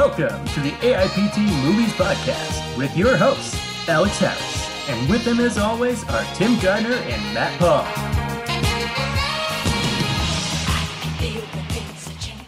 [0.00, 3.54] Welcome to the AIPT Movies Podcast with your hosts,
[3.86, 4.88] Alex Harris.
[4.88, 7.84] And with them, as always, are Tim Gardner and Matt Paul.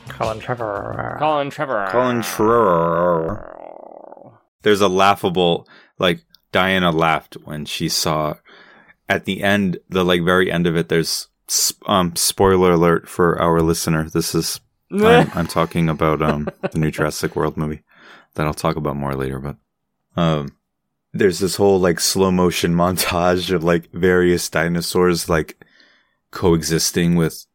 [0.09, 1.19] Colin Trevorrow.
[1.19, 1.91] Colin Trevorrow.
[1.91, 4.39] Colin Trevorrow.
[4.63, 8.37] There's a laughable, like, Diana laughed when she saw
[9.11, 11.29] at the end, the like very end of it, there's
[11.85, 14.09] um spoiler alert for our listener.
[14.09, 14.59] This is
[14.93, 17.83] I'm, I'm talking about um the new Jurassic World movie
[18.35, 19.57] that I'll talk about more later, but
[20.17, 20.57] um
[21.13, 25.63] there's this whole like slow motion montage of like various dinosaurs like
[26.31, 27.47] coexisting with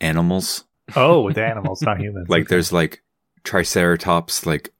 [0.00, 0.64] animals.
[0.96, 2.26] Oh, with animals, not humans.
[2.30, 3.02] Like there's like
[3.44, 4.72] triceratops like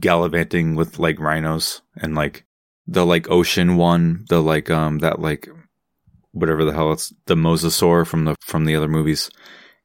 [0.00, 2.44] gallivanting with like rhinos and like
[2.86, 5.48] the like ocean one, the like um that like
[6.32, 9.30] whatever the hell it's the mosasaur from the from the other movies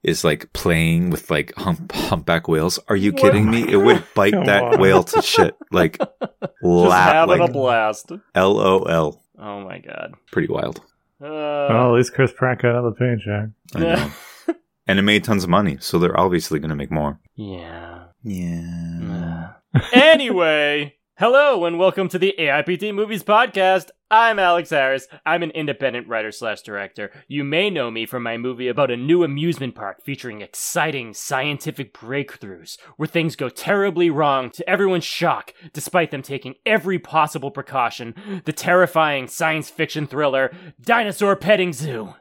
[0.04, 2.80] is like playing with like hump, humpback whales.
[2.88, 3.64] Are you kidding me?
[3.68, 4.80] It would bite that on.
[4.80, 5.56] whale to shit.
[5.72, 8.12] Like Just laugh having like a blast.
[8.36, 9.24] LOL.
[9.38, 10.14] Oh my god.
[10.32, 10.80] Pretty wild.
[11.22, 11.28] Uh,
[11.70, 13.50] well, at least Chris Pratt got another paycheck.
[13.76, 14.12] I know.
[14.88, 17.20] and it made tons of money, so they're obviously going to make more.
[17.36, 18.06] yeah.
[18.24, 19.52] Yeah.
[19.94, 23.90] anyway, hello and welcome to the AIPT Movies Podcast.
[24.10, 25.06] I'm Alex Harris.
[25.26, 27.12] I'm an independent writer slash director.
[27.28, 31.94] You may know me from my movie about a new amusement park featuring exciting scientific
[31.94, 38.16] breakthroughs where things go terribly wrong to everyone's shock, despite them taking every possible precaution.
[38.46, 42.14] The terrifying science fiction thriller Dinosaur Petting Zoo.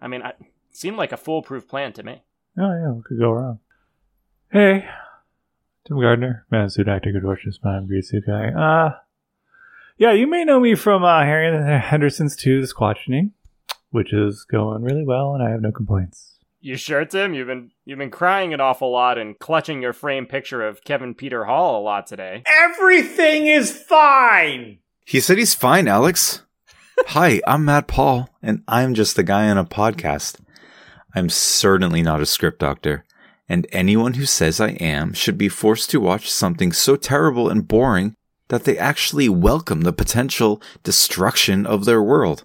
[0.00, 0.36] I mean, it
[0.70, 2.22] seemed like a foolproof plan to me.
[2.58, 3.58] Oh, yeah, what could go wrong?
[4.50, 4.88] Hey,
[5.90, 8.50] Tim Gardner, man suit actor, good watch this man, great suit guy.
[8.50, 8.94] Uh,
[9.98, 13.32] yeah, you may know me from uh, Harry and Henderson's 2, The Squatching,
[13.90, 16.38] which is going really well, and I have no complaints.
[16.60, 17.34] You sure, Tim?
[17.34, 21.12] You've been you've been crying an awful lot and clutching your framed picture of Kevin
[21.12, 22.44] Peter Hall a lot today.
[22.46, 24.78] Everything is fine!
[25.04, 26.42] He said he's fine, Alex.
[27.08, 30.38] Hi, I'm Matt Paul, and I'm just the guy on a podcast.
[31.16, 33.04] I'm certainly not a script doctor,
[33.50, 37.66] and anyone who says I am should be forced to watch something so terrible and
[37.66, 38.14] boring
[38.48, 42.44] that they actually welcome the potential destruction of their world.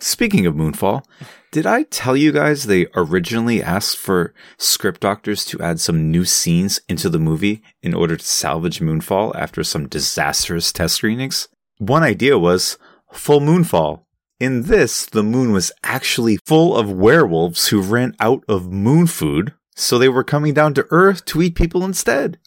[0.00, 1.04] Speaking of Moonfall,
[1.52, 6.24] did I tell you guys they originally asked for script doctors to add some new
[6.24, 11.46] scenes into the movie in order to salvage Moonfall after some disastrous test screenings?
[11.78, 12.76] One idea was
[13.12, 14.02] full moonfall.
[14.40, 19.54] In this, the moon was actually full of werewolves who ran out of moon food,
[19.74, 22.38] so they were coming down to Earth to eat people instead.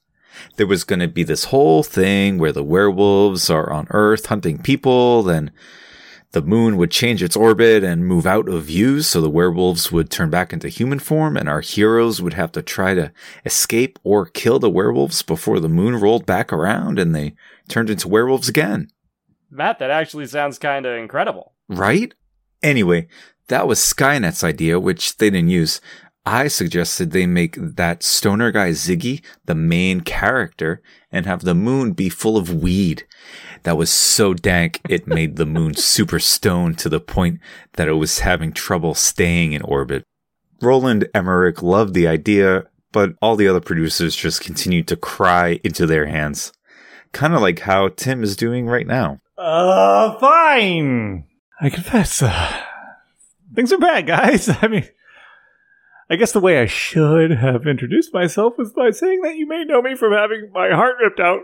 [0.55, 4.59] There was going to be this whole thing where the werewolves are on Earth hunting
[4.59, 5.51] people, then
[6.31, 10.09] the moon would change its orbit and move out of view, so the werewolves would
[10.09, 13.11] turn back into human form, and our heroes would have to try to
[13.45, 17.33] escape or kill the werewolves before the moon rolled back around and they
[17.69, 18.89] turned into werewolves again.
[19.49, 21.53] Matt, that actually sounds kind of incredible.
[21.69, 22.13] Right?
[22.61, 23.07] Anyway,
[23.47, 25.79] that was Skynet's idea, which they didn't use.
[26.27, 31.93] I suggested they make that stoner guy Ziggy the main character and have the moon
[31.93, 33.07] be full of weed.
[33.63, 37.39] That was so dank, it made the moon super stoned to the point
[37.73, 40.03] that it was having trouble staying in orbit.
[40.61, 45.85] Roland Emmerich loved the idea, but all the other producers just continued to cry into
[45.85, 46.51] their hands.
[47.13, 49.19] Kind of like how Tim is doing right now.
[49.37, 51.23] Uh, fine.
[51.61, 52.63] I confess, uh,
[53.55, 54.49] things are bad, guys.
[54.61, 54.89] I mean,
[56.09, 59.66] I guess the way I should have introduced myself was by saying that you may
[59.66, 61.41] know me from having my heart ripped out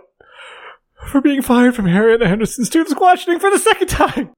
[1.12, 4.31] for being fired from Harry and the Hendersons to questioning for the second time.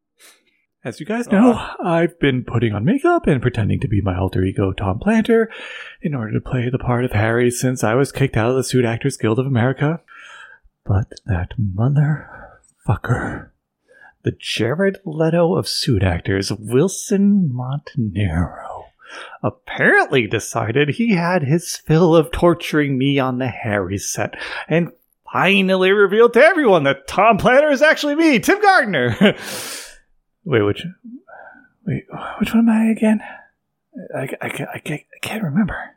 [0.84, 1.75] As you guys know, ah.
[1.84, 5.50] I've been putting on makeup and pretending to be my alter ego Tom Planter
[6.02, 8.64] in order to play the part of Harry since I was kicked out of the
[8.64, 10.02] Suit Actors Guild of America.
[10.85, 13.50] But that motherfucker,
[14.22, 18.74] the Jared Leto of suit actors, Wilson Montanero,
[19.44, 24.35] apparently decided he had his fill of torturing me on the Harry set
[24.67, 24.91] and
[25.32, 29.16] finally revealed to everyone that Tom Planter is actually me, Tim Gardner.
[30.46, 30.85] wait, which,
[31.85, 32.06] wait,
[32.40, 33.22] which one am I again?
[34.16, 35.96] I, I, I, I, can't, I can't remember.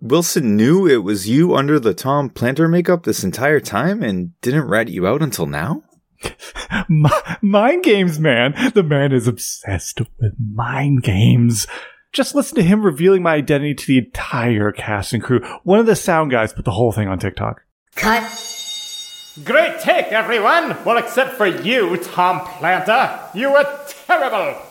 [0.00, 4.68] Wilson knew it was you under the Tom Planter makeup this entire time and didn't
[4.68, 5.82] rat you out until now?
[7.42, 8.54] Mind games, man.
[8.74, 11.66] The man is obsessed with mind games.
[12.14, 15.44] Just listen to him revealing my identity to the entire cast and crew.
[15.64, 17.64] One of the sound guys put the whole thing on TikTok.
[17.96, 18.22] Cut.
[19.44, 20.76] Great take, everyone!
[20.84, 23.18] Well, except for you, Tom Planter.
[23.34, 23.66] You were
[24.06, 24.62] terrible!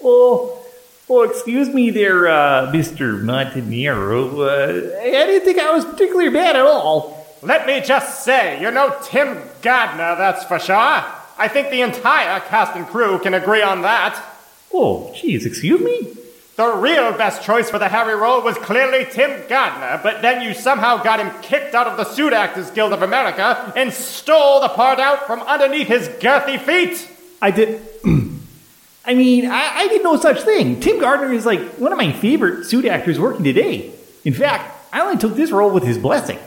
[0.00, 0.64] Oh,
[1.10, 3.20] oh, excuse me there, uh, Mr.
[3.20, 4.38] Montanero.
[4.38, 7.26] Uh, I didn't think I was particularly bad at all.
[7.42, 10.76] Let me just say, you're no Tim Gardner, that's for sure.
[10.76, 14.24] I think the entire cast and crew can agree on that.
[14.72, 16.21] Oh, jeez, excuse me?
[16.54, 20.52] The real best choice for the Harry role was clearly Tim Gardner, but then you
[20.52, 24.68] somehow got him kicked out of the Suit Actors Guild of America and stole the
[24.68, 27.08] part out from underneath his girthy feet.
[27.40, 27.80] I did.
[29.04, 30.78] I mean, I, I did no such thing.
[30.78, 33.90] Tim Gardner is like one of my favorite suit actors working today.
[34.24, 36.38] In fact, I only took this role with his blessing.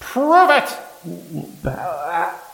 [0.00, 0.68] Prove it!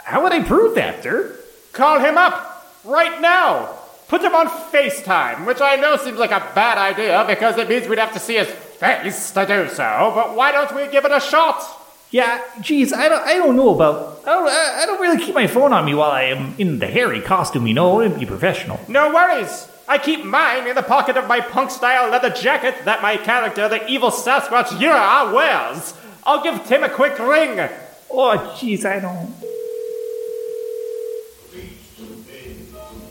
[0.04, 1.38] How would I prove that, sir?
[1.72, 3.75] Call him up right now.
[4.08, 7.88] Put him on FaceTime, which I know seems like a bad idea because it means
[7.88, 11.10] we'd have to see his face to do so, but why don't we give it
[11.10, 11.64] a shot?
[12.12, 14.20] Yeah, geez, I don't, I don't know about.
[14.24, 16.86] I don't, I don't really keep my phone on me while I am in the
[16.86, 18.78] hairy costume, you know, and be professional.
[18.86, 19.68] No worries.
[19.88, 23.68] I keep mine in the pocket of my punk style leather jacket that my character,
[23.68, 25.94] the evil Sasquatch Yura, wears.
[26.24, 27.68] I'll give Tim a quick ring.
[28.10, 29.34] Oh, jeez, I don't.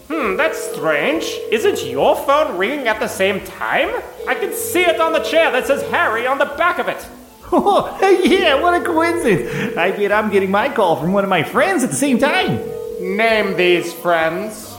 [0.07, 1.23] Hmm, that's strange.
[1.51, 3.89] Isn't your phone ringing at the same time?
[4.27, 7.05] I can see it on the chair that says Harry on the back of it.
[7.51, 9.75] Oh, yeah, what a coincidence.
[9.77, 12.59] I bet I'm getting my call from one of my friends at the same time.
[12.99, 14.73] Name these friends.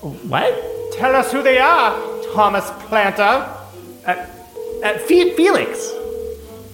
[0.00, 0.92] What?
[0.92, 1.92] Tell us who they are,
[2.34, 3.22] Thomas Planter.
[4.06, 4.26] Uh,
[4.84, 5.90] uh, Fe- Felix.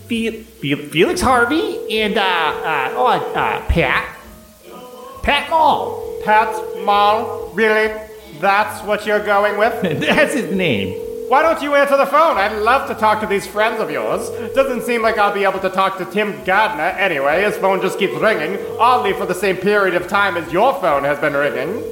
[0.07, 4.17] Fe- Fe- Felix Harvey and, uh, uh, oh, uh, Pat.
[5.23, 6.04] Pat Mall.
[6.25, 6.55] Pat
[6.85, 7.51] Mall.
[7.55, 7.93] Really?
[8.41, 9.83] That's what you're going with?
[10.01, 11.01] That's his name.
[11.29, 12.37] Why don't you answer the phone?
[12.37, 14.29] I'd love to talk to these friends of yours.
[14.55, 17.43] Doesn't seem like I'll be able to talk to Tim Gardner anyway.
[17.43, 21.05] His phone just keeps ringing, oddly for the same period of time as your phone
[21.05, 21.83] has been ringing.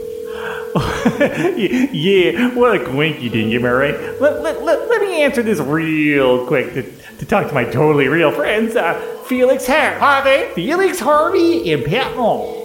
[1.92, 4.20] yeah, what a quinky dink, am I right?
[4.20, 6.82] Let, let, let, let me answer this real quick to,
[7.18, 8.94] to talk to my totally real friends, uh,
[9.26, 10.52] Felix Har- Harvey?
[10.54, 12.61] Felix Harvey and Pat Mall.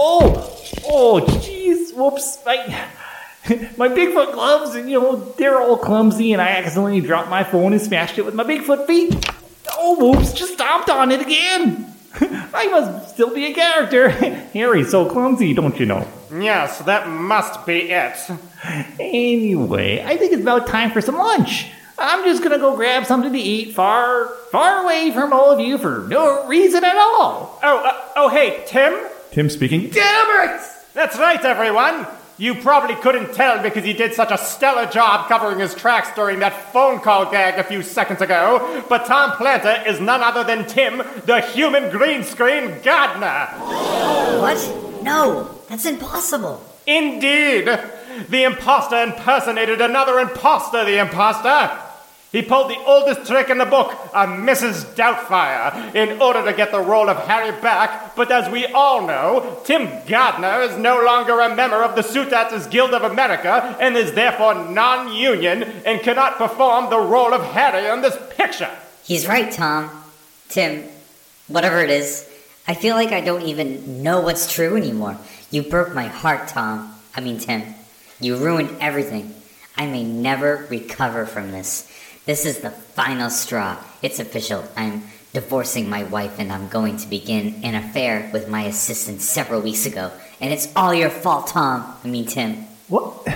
[0.00, 0.56] Oh,
[0.86, 2.38] oh, jeez, whoops.
[2.46, 2.56] My,
[3.76, 7.72] my Bigfoot gloves, and you know, they're all clumsy, and I accidentally dropped my phone
[7.72, 9.28] and smashed it with my Bigfoot feet.
[9.76, 11.92] Oh, whoops, just stomped on it again.
[12.54, 14.08] I must still be a character.
[14.54, 16.06] Harry's so clumsy, don't you know?
[16.32, 18.16] Yes, that must be it.
[19.00, 21.66] Anyway, I think it's about time for some lunch.
[21.98, 25.76] I'm just gonna go grab something to eat far, far away from all of you
[25.78, 27.58] for no reason at all.
[27.62, 28.94] Oh, uh, oh, hey, Tim?
[29.30, 29.90] Tim speaking.
[29.90, 30.60] Damn it!
[30.94, 32.06] That's right, everyone.
[32.38, 36.38] You probably couldn't tell because he did such a stellar job covering his tracks during
[36.38, 38.84] that phone call gag a few seconds ago.
[38.88, 43.46] But Tom Planter is none other than Tim, the human green screen gardener.
[44.40, 45.02] What?
[45.02, 46.64] No, that's impossible.
[46.86, 47.66] Indeed.
[48.28, 51.76] The imposter impersonated another imposter, the imposter.
[52.30, 54.94] He pulled the oldest trick in the book, a Mrs.
[54.94, 58.14] Doubtfire, in order to get the role of Harry back.
[58.16, 62.32] But as we all know, Tim Gardner is no longer a member of the Suit
[62.34, 67.42] Actors Guild of America and is therefore non union and cannot perform the role of
[67.52, 68.70] Harry in this picture.
[69.04, 69.90] He's right, Tom.
[70.50, 70.84] Tim,
[71.46, 72.28] whatever it is,
[72.66, 75.16] I feel like I don't even know what's true anymore.
[75.50, 76.94] You broke my heart, Tom.
[77.16, 77.62] I mean, Tim.
[78.20, 79.34] You ruined everything.
[79.78, 81.90] I may never recover from this.
[82.28, 83.78] This is the final straw.
[84.02, 84.62] It's official.
[84.76, 89.62] I'm divorcing my wife and I'm going to begin an affair with my assistant several
[89.62, 90.12] weeks ago.
[90.38, 91.96] And it's all your fault, Tom.
[92.04, 92.66] I mean, Tim.
[92.88, 93.26] What?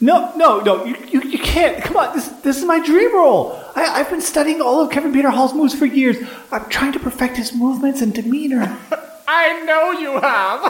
[0.00, 1.80] No, no, no, you, you, you can't.
[1.84, 3.52] Come on, this, this is my dream role.
[3.76, 6.16] I, I've been studying all of Kevin Peter Hall's moves for years.
[6.50, 8.76] I'm trying to perfect his movements and demeanor.
[9.28, 10.64] I know you have.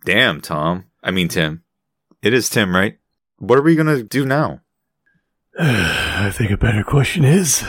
[0.06, 0.86] Damn, Tom.
[1.02, 1.62] I mean, Tim.
[2.22, 2.99] It is Tim, right?
[3.40, 4.60] What are we gonna do now?
[5.58, 7.64] I think a better question is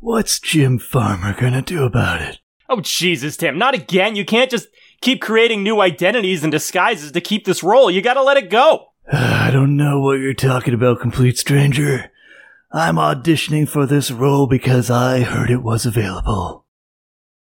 [0.00, 2.38] what's Jim Farmer gonna do about it?
[2.68, 3.58] oh, Jesus, Tim.
[3.58, 4.14] Not again.
[4.14, 4.68] You can't just
[5.00, 7.90] keep creating new identities and disguises to keep this role.
[7.90, 8.92] You gotta let it go.
[9.12, 12.12] I don't know what you're talking about, complete stranger.
[12.70, 16.66] I'm auditioning for this role because I heard it was available.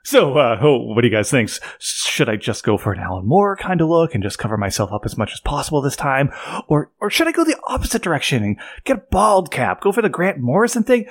[0.08, 1.50] So, uh, oh, what do you guys think?
[1.80, 4.94] Should I just go for an Alan Moore kind of look and just cover myself
[4.94, 6.32] up as much as possible this time?
[6.70, 10.02] Or, or should I go the opposite direction and get a bald cap, go for
[10.02, 11.08] the Grant Morrison thing?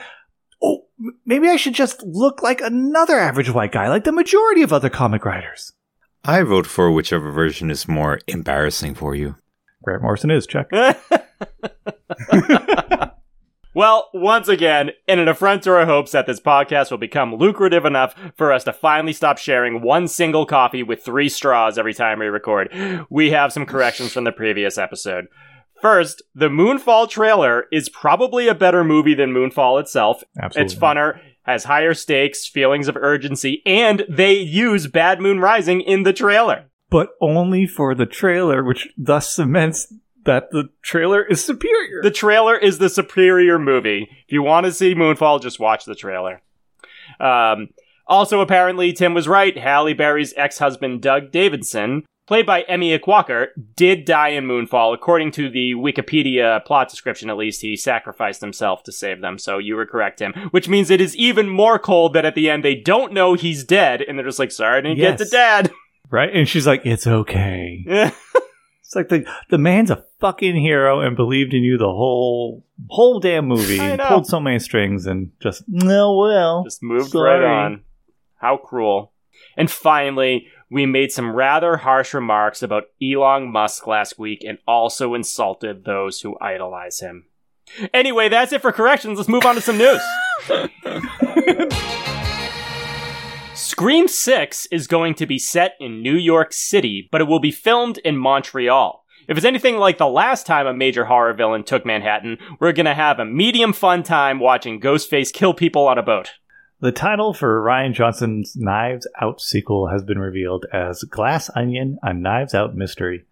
[0.63, 0.87] Oh,
[1.27, 4.89] maybe I should just look like another average white guy, like the majority of other
[4.89, 5.75] comic writers.
[6.25, 9.37] I vote for whichever version is more embarrassing for you.
[9.85, 10.71] Grant Morrison is, check.
[13.77, 17.85] Well, once again, in an affront to our hopes that this podcast will become lucrative
[17.85, 22.21] enough for us to finally stop sharing one single coffee with three straws every time
[22.21, 22.75] we record,
[23.11, 25.27] we have some corrections from the previous episode.
[25.83, 30.23] First, the Moonfall trailer is probably a better movie than Moonfall itself.
[30.41, 30.73] Absolutely.
[30.73, 36.05] It's funner, has higher stakes, feelings of urgency, and they use Bad Moon Rising in
[36.05, 36.71] the trailer.
[36.89, 39.93] But only for the trailer, which thus cements
[40.27, 42.01] that the trailer is superior.
[42.03, 44.09] The trailer is the superior movie.
[44.27, 46.43] If you want to see Moonfall, just watch the trailer.
[47.21, 47.69] Um,
[48.07, 49.57] also, apparently, Tim was right.
[49.57, 54.95] Halle Berry's ex-husband, Doug Davidson, played by Eme Ikwuakor, did die in Moonfall.
[54.95, 59.39] According to the Wikipedia plot description, at least, he sacrificed himself to save them.
[59.39, 60.33] So you were correct, Tim.
[60.51, 63.65] Which means it is even more cold that at the end they don't know he's
[63.65, 65.29] dead, and they're just like, sorry, I didn't get Yes.
[65.31, 65.73] to dad.
[66.11, 66.31] right?
[66.33, 67.85] And she's like, it's okay.
[68.87, 73.19] It's like the the man's a fucking hero and believed in you the whole whole
[73.19, 73.81] damn movie.
[73.81, 74.07] I and know.
[74.07, 76.63] Pulled so many strings and just no well.
[76.63, 77.41] Just moved Sorry.
[77.41, 77.83] right on.
[78.37, 79.13] How cruel.
[79.57, 85.15] And finally, we made some rather harsh remarks about Elon Musk last week and also
[85.15, 87.27] insulted those who idolize him.
[87.93, 89.19] Anyway, that's it for corrections.
[89.19, 90.01] Let's move on to some news.
[93.77, 97.51] Scream 6 is going to be set in New York City, but it will be
[97.51, 99.05] filmed in Montreal.
[99.29, 102.95] If it's anything like the last time a major horror villain took Manhattan, we're gonna
[102.95, 106.37] have a medium fun time watching Ghostface kill people on a boat.
[106.81, 112.15] The title for Rian Johnson's Knives Out sequel has been revealed as Glass Onion: A
[112.15, 113.27] Knives Out Mystery.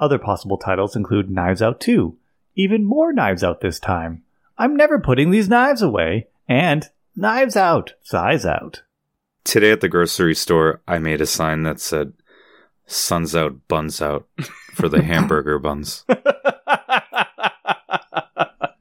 [0.00, 2.16] Other possible titles include Knives Out 2,
[2.56, 4.24] even more Knives Out this time.
[4.58, 8.82] I'm never putting these knives away, and Knives Out, Size Out.
[9.44, 12.14] Today at the grocery store, I made a sign that said
[12.86, 14.26] "Suns out, buns out"
[14.72, 16.04] for the hamburger buns.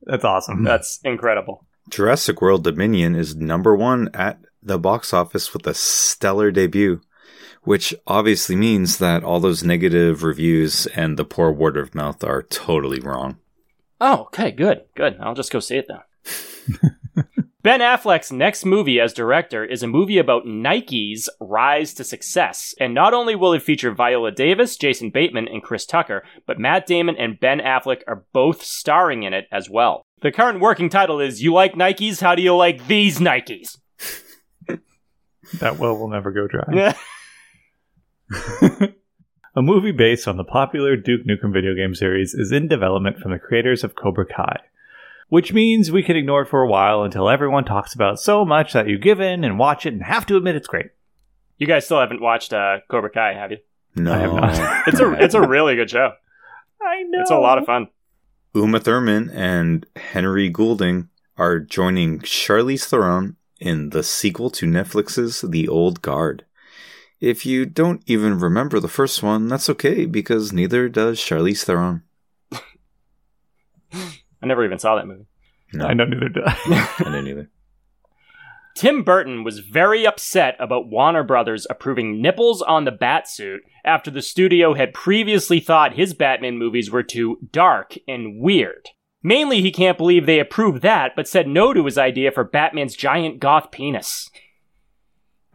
[0.06, 0.60] That's awesome.
[0.60, 0.64] Hmm.
[0.64, 1.66] That's incredible.
[1.90, 7.02] Jurassic World Dominion is number one at the box office with a stellar debut,
[7.64, 12.42] which obviously means that all those negative reviews and the poor word of mouth are
[12.42, 13.38] totally wrong.
[14.00, 15.18] Oh, okay, good, good.
[15.20, 17.26] I'll just go see it then.
[17.64, 22.76] ben Affleck's next movie as director is a movie about Nike's rise to success.
[22.80, 26.86] And not only will it feature Viola Davis, Jason Bateman, and Chris Tucker, but Matt
[26.86, 30.06] Damon and Ben Affleck are both starring in it as well.
[30.22, 32.22] The current working title is You Like Nikes?
[32.22, 33.80] How do you like these Nikes?
[35.60, 36.96] That well will never go dry.
[39.56, 43.32] A movie based on the popular Duke Nukem video game series is in development from
[43.32, 44.62] the creators of Cobra Kai,
[45.34, 48.46] which means we can ignore it for a while until everyone talks about it so
[48.46, 50.92] much that you give in and watch it and have to admit it's great.
[51.58, 53.58] you guys still haven't watched uh, Cobra Kai, have you?
[53.96, 54.84] No, I have not.
[54.88, 56.12] It's a it's a really good show.
[56.80, 57.22] I know.
[57.22, 57.88] It's a lot of fun.
[58.54, 65.68] Uma Thurman and Henry Golding are joining Charlize Theron in the sequel to Netflix's The
[65.68, 66.46] Old Guard.
[67.20, 72.04] If you don't even remember the first one, that's okay because neither does Charlize Theron.
[74.44, 75.26] I never even saw that movie.
[75.74, 76.56] No, I know neither do I.
[77.00, 77.50] I didn't either.
[78.76, 84.22] Tim Burton was very upset about Warner Brothers approving nipples on the Batsuit after the
[84.22, 88.90] studio had previously thought his Batman movies were too dark and weird.
[89.22, 92.96] Mainly, he can't believe they approved that, but said no to his idea for Batman's
[92.96, 94.30] giant goth penis.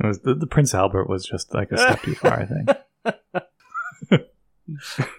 [0.02, 2.70] It was the, the Prince Albert was just like a step too far, I think.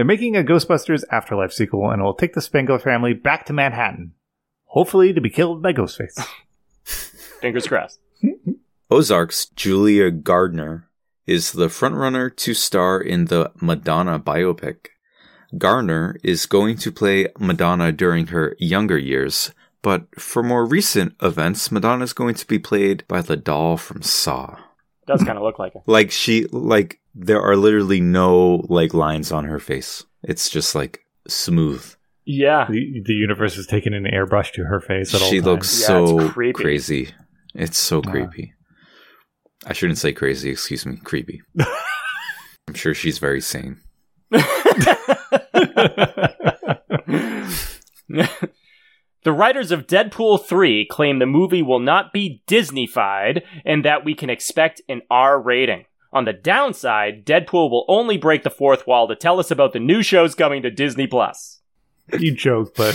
[0.00, 3.52] They're making a Ghostbusters Afterlife sequel and it will take the Spengler family back to
[3.52, 4.14] Manhattan,
[4.64, 6.26] hopefully to be killed by Ghostface.
[7.42, 8.00] Fingers crossed.
[8.90, 10.88] Ozark's Julia Garner
[11.26, 14.86] is the frontrunner to star in the Madonna biopic.
[15.58, 19.52] Garner is going to play Madonna during her younger years,
[19.82, 24.00] but for more recent events, Madonna is going to be played by the doll from
[24.00, 24.56] Saw.
[25.10, 25.82] Does kind of look like it.
[25.86, 30.04] Like she, like there are literally no like lines on her face.
[30.22, 31.84] It's just like smooth.
[32.24, 32.66] Yeah.
[32.70, 35.46] The, the universe is taking an airbrush to her face at all She times.
[35.46, 37.08] looks Yeah, so it's crazy.
[37.54, 38.10] It's so Yeah.
[38.12, 38.54] creepy.
[39.66, 41.42] I shouldn't say crazy, excuse me, creepy.
[42.68, 43.80] I'm sure she's very sane.
[49.22, 54.14] The writers of Deadpool 3 claim the movie will not be Disneyfied and that we
[54.14, 55.84] can expect an R rating.
[56.12, 59.78] On the downside, Deadpool will only break the fourth wall to tell us about the
[59.78, 61.60] new shows coming to Disney Plus.
[62.18, 62.94] You joke, but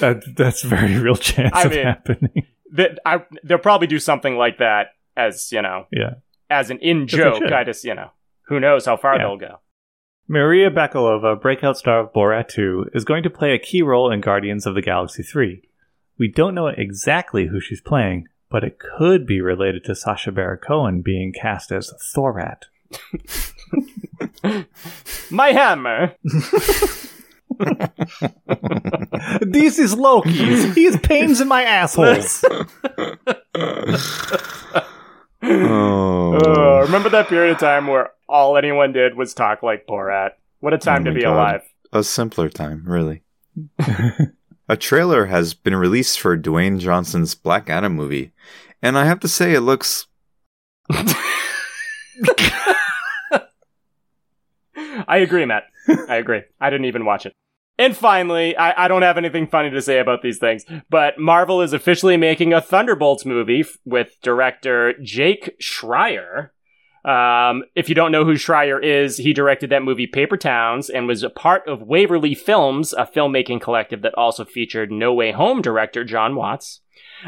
[0.00, 2.46] that, that's a very real chance I of mean- happening.
[2.74, 6.14] That I, they'll probably do something like that as, you know, Yeah.
[6.48, 7.42] as an in joke.
[7.52, 8.12] I just, you know,
[8.46, 9.24] who knows how far Yeah.
[9.24, 9.60] they'll go.
[10.28, 14.20] Maria Bakalova, breakout star of Borat 2, is going to play a key role in
[14.20, 15.62] Guardians of the Galaxy 3.
[16.18, 20.58] We don't know exactly who she's playing, but it could be related to Sacha Baron
[20.58, 22.64] Cohen being cast as Thorat.
[25.30, 26.14] My hammer!
[29.40, 30.74] This is Loki's.
[30.74, 32.44] He has pains in my assholes.
[35.44, 36.34] Oh.
[36.36, 40.30] Uh, remember that period of time where all anyone did was talk like Borat?
[40.60, 41.34] What a oh time Oh to be God.
[41.34, 41.62] alive.
[41.92, 43.22] A simpler time, really.
[44.68, 48.32] a trailer has been released for Dwayne Johnson's Black Adam movie,
[48.80, 50.06] and I have to say it looks
[55.06, 55.64] I agree, Matt.
[56.08, 56.42] I agree.
[56.60, 57.34] I didn't even watch it.
[57.78, 61.62] And finally, I, I don't have anything funny to say about these things, but Marvel
[61.62, 66.50] is officially making a Thunderbolts movie f- with director Jake Schreier.
[67.04, 71.08] Um, if you don't know who Schreier is, he directed that movie Paper Towns and
[71.08, 75.62] was a part of Waverly Films, a filmmaking collective that also featured No Way Home
[75.62, 76.80] director Jon Watts.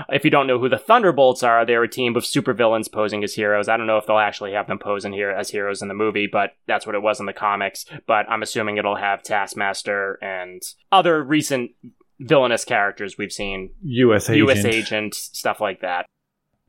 [0.08, 3.34] If you don't know who the Thunderbolts are, they're a team of supervillains posing as
[3.34, 3.68] heroes.
[3.68, 6.26] I don't know if they'll actually have them posing here as heroes in the movie,
[6.26, 7.84] but that's what it was in the comics.
[8.06, 11.72] But I'm assuming it'll have Taskmaster and other recent
[12.18, 14.28] villainous characters we've seen, U.S.
[14.28, 14.48] agent.
[14.48, 14.64] U.S.
[14.64, 16.06] agent, stuff like that.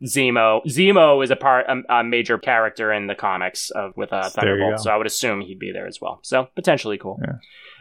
[0.03, 0.61] Zemo.
[0.67, 4.55] Zemo is a part, a, a major character in the comics of with uh, There
[4.55, 4.89] you Thunderbolts, go.
[4.89, 6.19] so I would assume he'd be there as well.
[6.23, 7.19] So potentially cool.
[7.21, 7.37] Yeah.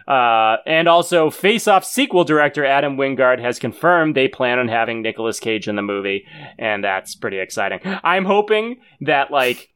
[0.07, 5.01] Uh, and also, Face Off sequel director Adam Wingard has confirmed they plan on having
[5.01, 6.27] Nicolas Cage in the movie,
[6.59, 7.81] and that's pretty exciting.
[8.05, 9.71] I'm hoping that like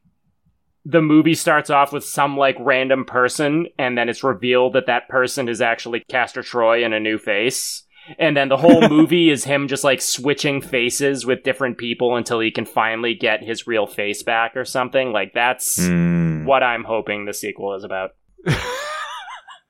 [0.85, 5.09] the movie starts off with some like random person, and then it's revealed that that
[5.09, 7.83] person is actually Castor Troy in a new face.
[8.17, 12.39] And then the whole movie is him just like switching faces with different people until
[12.39, 15.11] he can finally get his real face back or something.
[15.11, 16.45] Like that's Hmm.
[16.45, 18.11] what I'm hoping the sequel is about.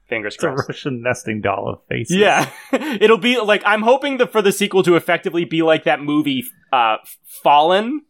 [0.08, 0.69] Fingers It's a crossed.
[0.69, 2.15] Russian nesting doll of faces.
[2.17, 6.01] Yeah, it'll be like I'm hoping that for the sequel to effectively be like that
[6.01, 6.43] movie,
[6.74, 6.98] uh,
[7.43, 8.01] Fallen,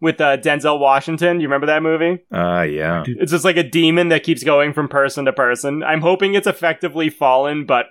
[0.00, 1.40] with uh, Denzel Washington.
[1.40, 2.24] You remember that movie?
[2.32, 3.04] Ah, yeah.
[3.06, 5.84] It's just like a demon that keeps going from person to person.
[5.84, 7.86] I'm hoping it's effectively Fallen, but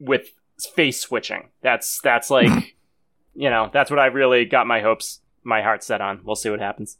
[0.00, 0.26] with
[0.66, 1.50] face switching.
[1.62, 2.74] That's that's like,
[3.34, 6.20] you know, that's what I really got my hopes, my heart set on.
[6.24, 6.98] We'll see what happens.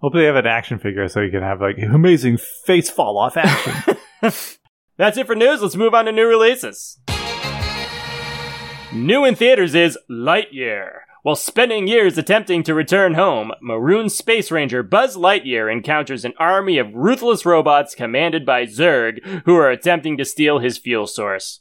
[0.00, 3.36] Hopefully, they have an action figure so you can have like amazing face fall off
[3.36, 3.96] action.
[4.96, 5.62] That's it for news.
[5.62, 6.98] Let's move on to new releases.
[8.92, 11.00] New in theaters is Lightyear.
[11.22, 16.78] While spending years attempting to return home, Maroon Space Ranger Buzz Lightyear encounters an army
[16.78, 21.60] of ruthless robots commanded by Zurg who are attempting to steal his fuel source.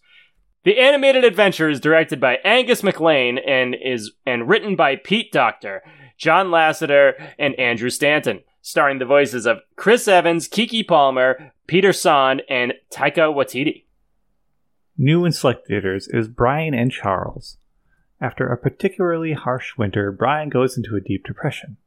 [0.63, 5.82] The animated adventure is directed by Angus MacLean and is and written by Pete Docter,
[6.19, 12.41] John Lasseter, and Andrew Stanton, starring the voices of Chris Evans, Keke Palmer, Peter Sohn,
[12.47, 13.86] and Taika Waititi.
[15.00, 17.58] New in select theaters is Brian and Charles.
[18.21, 21.78] After a particularly harsh winter, Brian goes into a deep depression.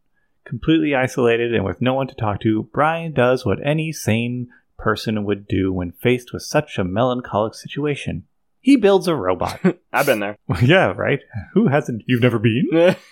[0.45, 5.25] Completely isolated and with no one to talk to, Brian does what any sane person
[5.25, 8.25] would do when faced with such a melancholic situation.
[8.65, 9.61] He builds a robot.
[9.93, 10.39] I've been there.
[10.63, 11.21] yeah, right?
[11.53, 12.03] Who hasn't?
[12.07, 12.97] You've never been?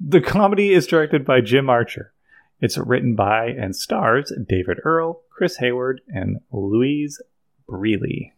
[0.00, 2.12] The comedy is directed by Jim Archer.
[2.60, 7.22] It's written by and stars David Earl, Chris Hayward, and Louise
[7.70, 8.32] Brealey.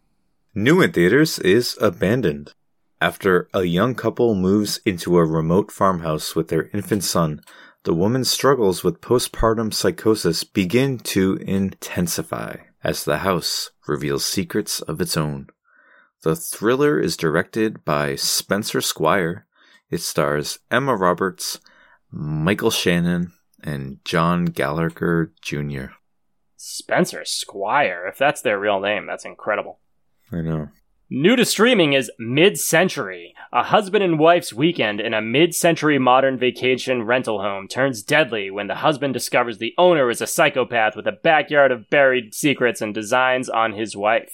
[0.53, 2.53] New in theaters is Abandoned.
[3.01, 7.41] After a young couple moves into a remote farmhouse with their infant son,
[7.85, 15.01] the woman's struggles with postpartum psychosis begin to intensify as the house reveals secrets of
[15.01, 15.47] its own.
[16.23, 19.45] The thriller is directed by Spencer Squire.
[19.89, 21.59] It stars Emma Roberts,
[22.11, 25.85] Michael Shannon, and John Gallagher Jr.
[26.55, 28.07] Spencer Squire.
[28.07, 29.79] If that's their real name, that's incredible.
[30.31, 30.69] I know.
[31.09, 33.33] New to streaming is Mid Century.
[33.53, 38.51] A husband and wife's weekend in a mid century modern vacation rental home turns deadly
[38.51, 42.81] when the husband discovers the owner is a psychopath with a backyard of buried secrets
[42.81, 44.33] and designs on his wife.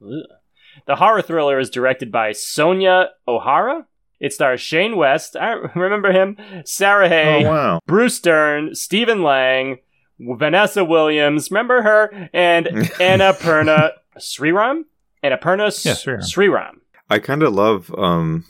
[0.00, 0.38] Ugh.
[0.86, 3.86] The horror thriller is directed by Sonja O'Hara.
[4.20, 7.80] It stars Shane West, I remember him, Sarah Hay, Oh, wow.
[7.86, 9.78] Bruce Dern, Stephen Lang,
[10.18, 12.68] Vanessa Williams, remember her, and
[13.00, 14.84] Anna Perna Sriram?
[15.22, 16.20] Anna Perna S- Yeah, Sriram.
[16.22, 16.74] Sriram.
[17.10, 18.44] I kind of love um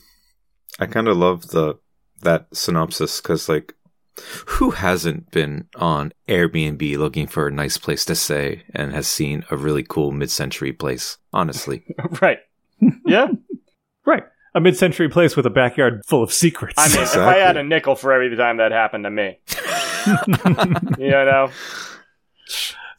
[0.79, 1.75] I kind of love the
[2.23, 3.75] that synopsis cuz like
[4.47, 9.45] who hasn't been on Airbnb looking for a nice place to stay and has seen
[9.51, 11.85] a really cool mid-century place honestly
[12.21, 12.39] right.
[13.07, 13.29] Yeah.
[14.05, 14.25] Right.
[14.55, 16.75] A mid century place with a backyard full of secrets.
[16.79, 19.39] I mean, if I had a nickel for every time that happened to me,
[20.99, 21.51] you know,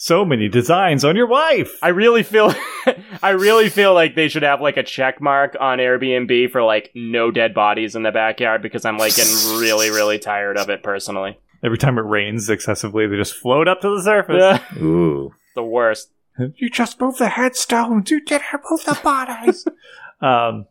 [0.06, 1.80] so many designs on your wife.
[1.82, 2.54] I really feel,
[3.24, 6.92] I really feel like they should have like a check mark on Airbnb for like
[6.94, 10.84] no dead bodies in the backyard because I'm like getting really, really tired of it
[10.84, 11.40] personally.
[11.64, 14.36] Every time it rains excessively, they just float up to the surface.
[14.38, 14.78] Yeah.
[14.84, 16.12] ooh the worst.
[16.38, 18.12] You just moved the headstones.
[18.12, 19.66] You didn't move the bodies.
[20.22, 20.68] um,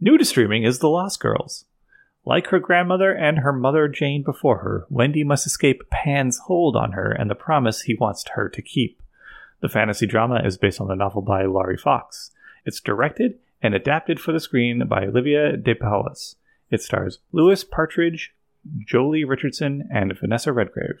[0.00, 1.64] new to streaming is The Lost Girls.
[2.28, 6.92] Like her grandmother and her mother Jane before her, Wendy must escape Pan's hold on
[6.92, 9.00] her and the promise he wants her to keep.
[9.62, 12.30] The fantasy drama is based on the novel by Laurie Fox.
[12.66, 16.34] It's directed and adapted for the screen by Olivia De Paolis.
[16.70, 18.34] It stars Louis Partridge,
[18.84, 21.00] Joely Richardson, and Vanessa Redgrave.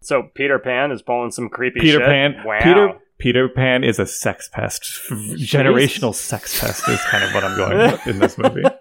[0.00, 2.06] So Peter Pan is pulling some creepy Peter shit.
[2.06, 2.36] Pan.
[2.44, 2.60] Wow.
[2.62, 4.82] Peter Peter Pan is a sex pest.
[5.10, 8.62] Generational sex pest is kind of what I'm going with in this movie.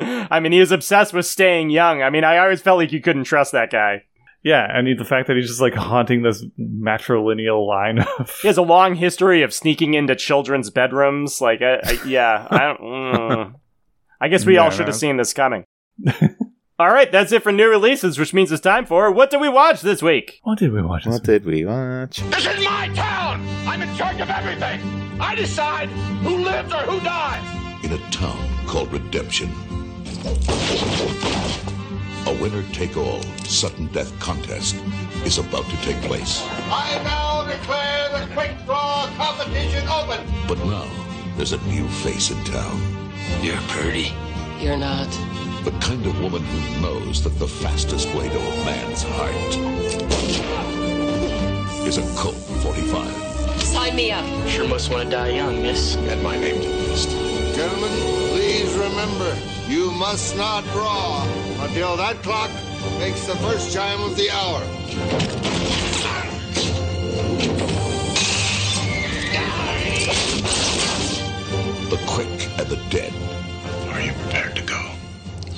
[0.30, 2.02] I mean, he was obsessed with staying young.
[2.02, 4.04] I mean, I always felt like you couldn't trust that guy.
[4.42, 8.56] Yeah, and the fact that he's just like haunting this matrilineal line of He has
[8.56, 11.42] a long history of sneaking into children's bedrooms.
[11.42, 12.80] Like, I, I, yeah, I don't.
[12.80, 13.54] mm.
[14.18, 15.64] I guess we Yeah, all should have seen this coming.
[16.78, 19.50] all right, that's it for new releases, which means it's time for what did we
[19.50, 20.40] watch this week?
[20.42, 21.04] What did we watch?
[21.04, 22.20] This What did we watch?
[22.20, 23.46] This is my town!
[23.66, 24.80] I'm in charge of everything!
[25.20, 25.90] I decide
[26.22, 27.60] who lives or who dies!
[27.82, 29.50] in a town called Redemption.
[32.26, 34.76] A winner take all sudden death contest
[35.24, 36.42] is about to take place.
[36.70, 40.20] I now declare the quick draw competition open!
[40.46, 40.86] But now
[41.36, 42.80] there's a new face in town.
[43.40, 44.12] You're pretty.
[44.60, 45.08] You're not.
[45.64, 49.56] The kind of woman who knows that the fastest way to a man's heart
[51.86, 53.62] is a Colt 45.
[53.62, 54.24] Sign me up.
[54.46, 55.96] Sure must want to die young, miss.
[55.96, 57.29] Add my name to the list.
[57.60, 57.90] Gentlemen,
[58.30, 59.36] please remember,
[59.68, 61.22] you must not draw
[61.62, 62.50] until that clock
[62.98, 64.60] makes the first chime of the hour.
[71.90, 73.12] The quick and the dead.
[73.92, 74.92] Are you prepared to go?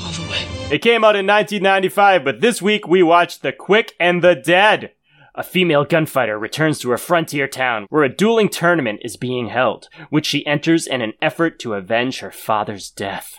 [0.02, 0.74] All the way.
[0.74, 4.90] It came out in 1995, but this week we watched The Quick and the Dead.
[5.34, 9.88] A female gunfighter returns to her frontier town where a dueling tournament is being held,
[10.10, 13.36] which she enters in an effort to avenge her father's death.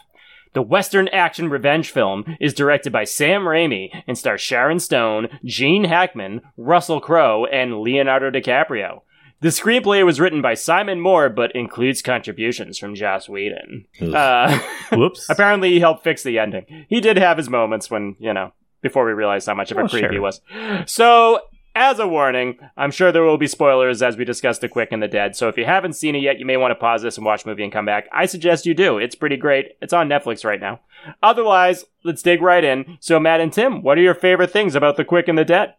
[0.54, 5.84] The Western action revenge film is directed by Sam Raimi and stars Sharon Stone, Gene
[5.86, 9.02] Hackman, Russell Crowe, and Leonardo DiCaprio.
[9.42, 13.86] The screenplay was written by Simon Moore, but includes contributions from Joss Whedon.
[14.02, 14.58] Uh,
[14.92, 15.28] Whoops.
[15.30, 16.86] Apparently, he helped fix the ending.
[16.88, 19.82] He did have his moments when, you know, before we realized how much of a
[19.82, 20.12] Oh, creep sure.
[20.14, 20.40] he was.
[20.86, 21.40] So,
[21.76, 25.02] as a warning, I'm sure there will be spoilers as we discuss The Quick and
[25.02, 25.36] the Dead.
[25.36, 27.44] So, if you haven't seen it yet, you may want to pause this and watch
[27.44, 28.08] the movie and come back.
[28.12, 28.98] I suggest you do.
[28.98, 29.74] It's pretty great.
[29.82, 30.82] It's on Netflix right now.
[31.22, 32.98] Otherwise, let's dig right in.
[33.00, 35.76] So, Matt and Tim, what are your favorite things about The Quick and the Dead?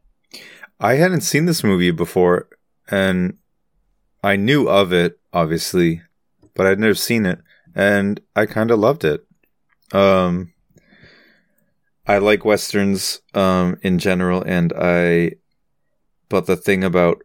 [0.81, 2.49] I hadn't seen this movie before,
[2.91, 3.39] and
[4.23, 6.03] I knew of it, obviously,
[6.55, 7.41] but I'd never seen it,
[7.75, 9.25] and I kind of loved it.
[9.93, 10.53] Um,
[12.07, 15.33] I like westerns um, in general, and I.
[16.29, 17.23] But the thing about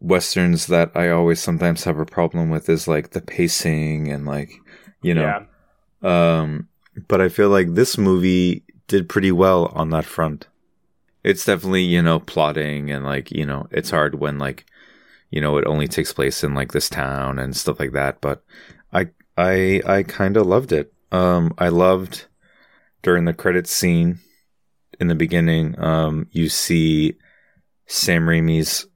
[0.00, 4.52] westerns that I always sometimes have a problem with is like the pacing and like
[5.02, 5.22] you know.
[5.22, 6.40] Yeah.
[6.40, 6.68] Um,
[7.08, 10.48] but I feel like this movie did pretty well on that front.
[11.22, 14.66] It's definitely, you know, plotting and like, you know, it's hard when like,
[15.30, 18.20] you know, it only takes place in like this town and stuff like that.
[18.20, 18.44] But
[18.92, 20.92] I, I, I kind of loved it.
[21.10, 22.26] Um, I loved
[23.02, 24.18] during the credits scene
[25.00, 27.16] in the beginning, um, you see
[27.86, 28.86] Sam Raimi's,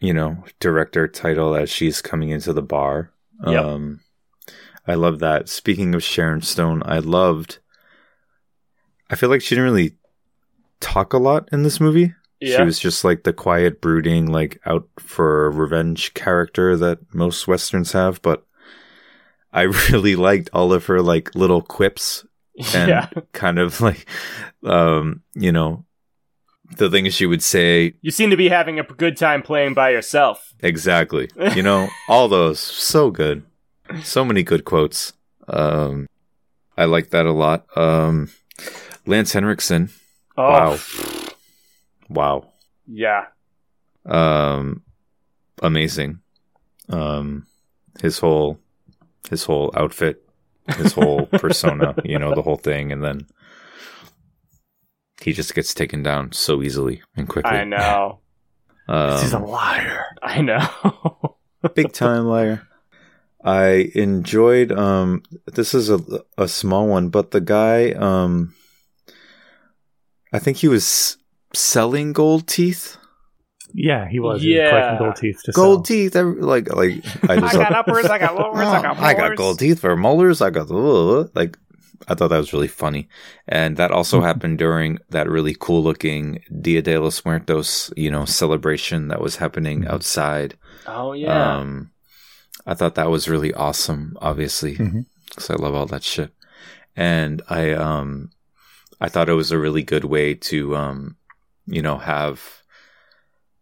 [0.00, 3.12] you know, director title as she's coming into the bar.
[3.46, 3.64] Yep.
[3.64, 4.00] Um,
[4.86, 5.48] I love that.
[5.48, 7.58] Speaking of Sharon Stone, I loved.
[9.10, 9.96] I feel like she didn't really
[10.80, 12.14] talk a lot in this movie.
[12.40, 12.58] Yeah.
[12.58, 17.92] She was just like the quiet, brooding, like out for revenge character that most westerns
[17.92, 18.20] have.
[18.22, 18.44] But
[19.52, 22.24] I really liked all of her like little quips
[22.74, 23.08] and yeah.
[23.32, 24.06] kind of like,
[24.64, 25.85] um, you know,
[26.76, 27.94] the things she would say.
[28.02, 30.52] You seem to be having a good time playing by yourself.
[30.60, 31.28] Exactly.
[31.54, 33.44] You know, all those so good.
[34.02, 35.12] So many good quotes.
[35.48, 36.08] Um,
[36.76, 37.66] I like that a lot.
[37.76, 38.30] Um,
[39.06, 39.90] Lance Henriksen.
[40.36, 40.80] Oh,
[42.08, 42.52] Wow.
[42.86, 43.26] yeah.
[44.04, 44.82] Um,
[45.62, 46.20] amazing.
[46.88, 47.46] Um,
[48.00, 48.58] his whole,
[49.30, 50.22] his whole outfit,
[50.76, 52.92] his whole persona, you know, the whole thing.
[52.92, 53.26] And then
[55.26, 57.50] he just gets taken down so easily and quickly.
[57.58, 58.20] I know.
[58.88, 60.04] He's a Um, liar.
[60.22, 61.36] I know.
[61.74, 62.62] big time liar.
[63.42, 65.98] I enjoyed um this is a
[66.38, 68.54] a small one, but the guy um
[70.32, 71.16] I think he was
[71.54, 72.96] selling gold teeth.
[73.74, 74.44] Yeah, he was.
[74.44, 74.56] Yeah.
[74.56, 74.70] Yeah.
[74.70, 75.96] Collecting gold teeth to Gold sell.
[75.96, 76.92] teeth, every, like like
[77.28, 79.96] I just I got uppers, I got lowers, I got I got gold teeth for
[79.96, 80.40] molars.
[80.40, 81.58] I got uh, like
[82.08, 83.08] I thought that was really funny,
[83.48, 88.24] and that also happened during that really cool looking Dia de los Muertos, you know,
[88.24, 90.56] celebration that was happening outside.
[90.86, 91.56] Oh yeah.
[91.58, 91.90] Um,
[92.66, 94.76] I thought that was really awesome, obviously,
[95.28, 96.32] because I love all that shit.
[96.96, 98.30] And I, um,
[99.00, 101.16] I thought it was a really good way to, um,
[101.66, 102.62] you know, have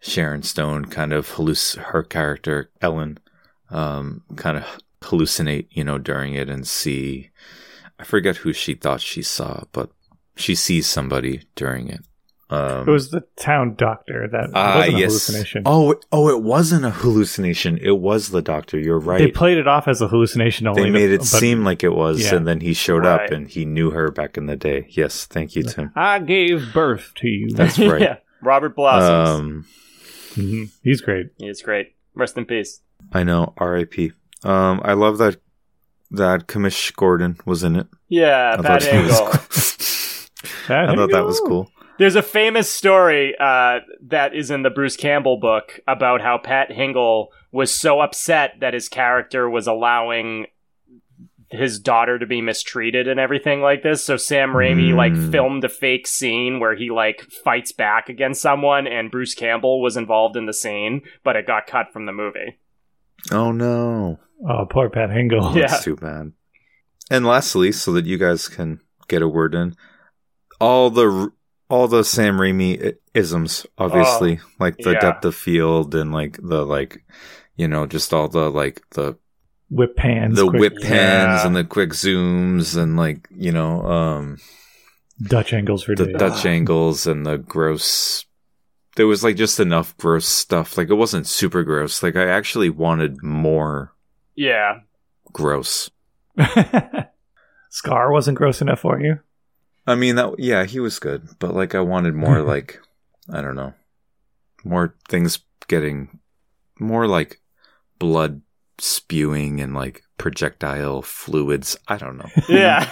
[0.01, 3.19] Sharon Stone kind of halluc- her character Ellen,
[3.71, 4.65] um, kind of
[5.03, 7.31] hallucinate, you know, during it and see.
[7.99, 9.91] I forget who she thought she saw, but
[10.37, 12.01] she sees somebody during it.
[12.51, 15.09] Um, It was the town doctor that ah, wasn't a yes.
[15.11, 15.63] hallucination.
[15.65, 17.79] Oh, oh, it wasn't a hallucination.
[17.79, 18.79] It was the doctor.
[18.79, 19.19] You're right.
[19.19, 20.83] They played it off as a hallucination only.
[20.83, 22.37] They made it but seem like it was, Yeah.
[22.37, 23.23] and then he showed Right.
[23.25, 24.87] up and he knew her back in the day.
[24.91, 25.91] Yes, thank you, Tim.
[25.97, 27.49] I gave birth to you.
[27.55, 28.01] That's right.
[28.01, 28.17] yeah.
[28.43, 29.41] Robert Blossoms.
[29.41, 29.65] Um,
[30.35, 30.71] Mhm.
[30.83, 31.29] He's great.
[31.39, 31.95] He's great.
[32.15, 32.81] Rest in peace.
[33.13, 33.55] I know.
[33.57, 34.13] R.I.P.
[34.43, 35.37] Um, I love that
[36.17, 37.87] that Commish Gordon was in it.
[38.09, 40.27] Yeah, I Pat thought he was Hingle.
[40.69, 40.77] cool.
[40.77, 41.71] I thought that was cool.
[41.99, 46.71] There's a famous story uh, that is in the Bruce Campbell book about how Pat
[46.71, 50.47] Hingle was so upset that his character was allowing
[51.51, 54.03] his daughter to be mistreated and everything like this.
[54.03, 55.31] So Sam Raimi like Mm.
[55.31, 59.97] filmed a fake scene where he like fights back against someone, and Bruce Campbell was
[59.97, 62.59] involved in the scene, but it got cut from the movie.
[63.31, 64.19] Oh no,
[64.49, 65.53] Oh, poor Pat Hingle.
[65.57, 65.67] Yeah.
[65.69, 66.33] that's too bad.
[67.11, 69.75] And lastly, so that you guys can get a word in,
[70.61, 71.31] all the
[71.69, 75.01] all the Sam Raimi isms, obviously, like the yeah.
[75.01, 77.05] depth of field and like the like,
[77.57, 79.17] you know, just all the like the
[79.71, 80.37] Whip pans.
[80.37, 80.91] the quick whip pans
[81.41, 81.47] Yeah.
[81.47, 84.39] and the quick zooms and like you know um
[85.23, 86.17] Dutch angles for the days.
[86.17, 88.25] Dutch angles and the gross.
[88.97, 90.77] There was like just enough gross stuff.
[90.79, 92.03] Like it wasn't super gross.
[92.03, 93.94] Like I actually wanted more
[94.37, 94.81] Yeah,
[95.33, 95.91] gross.
[97.71, 99.21] Scar wasn't gross enough for you.
[99.87, 102.81] I mean that yeah, he was good, but like I wanted more like
[103.33, 103.75] I don't know.
[104.65, 106.21] More things getting
[106.79, 107.41] more like
[107.99, 108.41] blood
[108.79, 111.77] spewing and like projectile fluids.
[111.89, 112.31] I don't know.
[112.49, 112.91] yeah.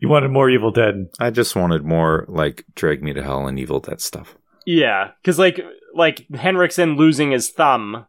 [0.00, 1.08] You wanted more Evil Dead.
[1.18, 4.36] I just wanted more like drag me to hell and evil dead stuff.
[4.64, 5.60] Yeah, because like
[5.94, 8.06] like Henriksen losing his thumb.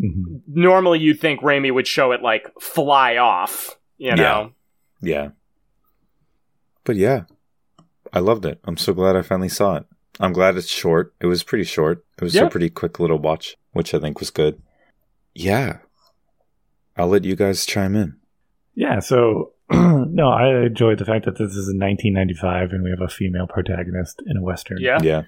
[0.00, 0.40] Mhm.
[0.48, 3.76] Normally, you'd think Raimi would show it like fly off.
[3.98, 4.52] You know.
[5.00, 5.30] Yeah.
[6.84, 7.24] But yeah,
[8.12, 8.60] I loved it.
[8.64, 9.86] I'm so glad I finally saw it.
[10.20, 11.14] I'm glad it's short.
[11.20, 12.04] It was pretty short.
[12.18, 12.44] It was Yeah.
[12.46, 14.60] a pretty quick little watch, which I think was good.
[15.34, 15.78] Yeah.
[16.96, 18.16] I'll let you guys chime in.
[18.74, 23.00] Yeah, so no, I enjoyed the fact that this is in 1995 and we have
[23.00, 24.78] a female protagonist in a western.
[24.80, 24.98] Yeah.
[25.02, 25.22] Yeah.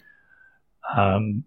[0.96, 1.44] Um,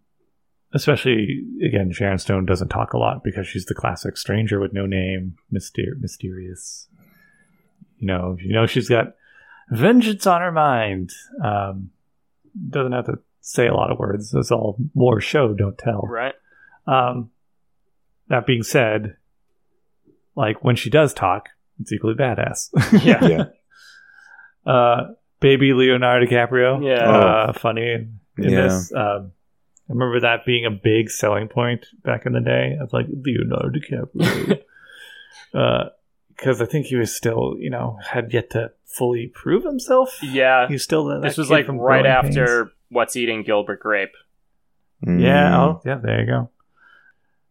[0.73, 4.86] especially again, Sharon Stone doesn't talk a lot because she's the classic stranger with no
[4.86, 6.88] name, myster- mysterious.
[7.97, 9.15] You know, you know she's got
[9.69, 11.12] vengeance on her mind.
[11.43, 11.89] Um,
[12.69, 14.34] doesn't have to say a lot of words.
[14.34, 16.01] It's all more show, don't tell.
[16.01, 16.36] Right.
[16.86, 17.32] Um,
[18.27, 19.15] that being said,
[20.36, 21.49] like when she does talk,
[21.80, 22.69] it's equally badass.
[23.03, 23.27] Yeah.
[24.65, 24.71] Yeah.
[24.71, 26.84] uh, baby Leonardo DiCaprio.
[26.86, 27.10] Yeah.
[27.10, 28.62] Uh, funny in Yeah.
[28.63, 28.93] this.
[28.93, 29.32] Um,
[29.89, 33.69] I remember that being a big selling point back in the day of like Leonardo
[33.69, 34.62] DiCaprio.
[36.30, 40.19] Because I think he was still, you know, had yet to fully prove himself.
[40.21, 40.67] Yeah.
[40.67, 42.38] He's still that This was like right Growing Pains.
[42.38, 44.12] after What's Eating Gilbert Grape.
[45.02, 45.10] Yeah.
[45.52, 45.54] Mm.
[45.58, 45.95] Oh, yeah.
[46.04, 46.50] There you go.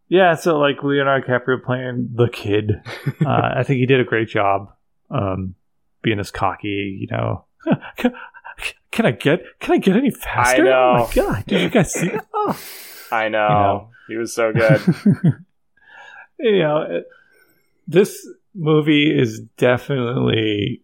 [0.07, 0.35] Yeah.
[0.35, 2.71] So like Leonardo DiCaprio playing the kid,
[3.25, 4.71] uh, I think he did a great job,
[5.09, 5.55] um,
[6.01, 6.97] being this cocky.
[7.01, 7.45] You know,
[8.57, 10.63] can, can I get can I get any faster?
[10.67, 11.07] Oh know.
[11.07, 11.43] my god!
[11.47, 12.27] Did you guys see that?
[12.33, 12.59] Oh.
[13.11, 13.47] I know.
[13.47, 13.89] know.
[14.09, 14.81] He was so good.
[16.39, 17.07] you know, it-
[17.87, 20.81] this movie is definitely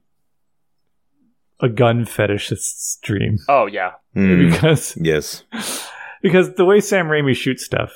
[1.59, 3.91] a gun fetishist's dream oh yeah.
[4.15, 4.51] Mm.
[4.51, 5.43] because Yes.
[6.21, 7.91] because the way Sam Raimi shoots stuff,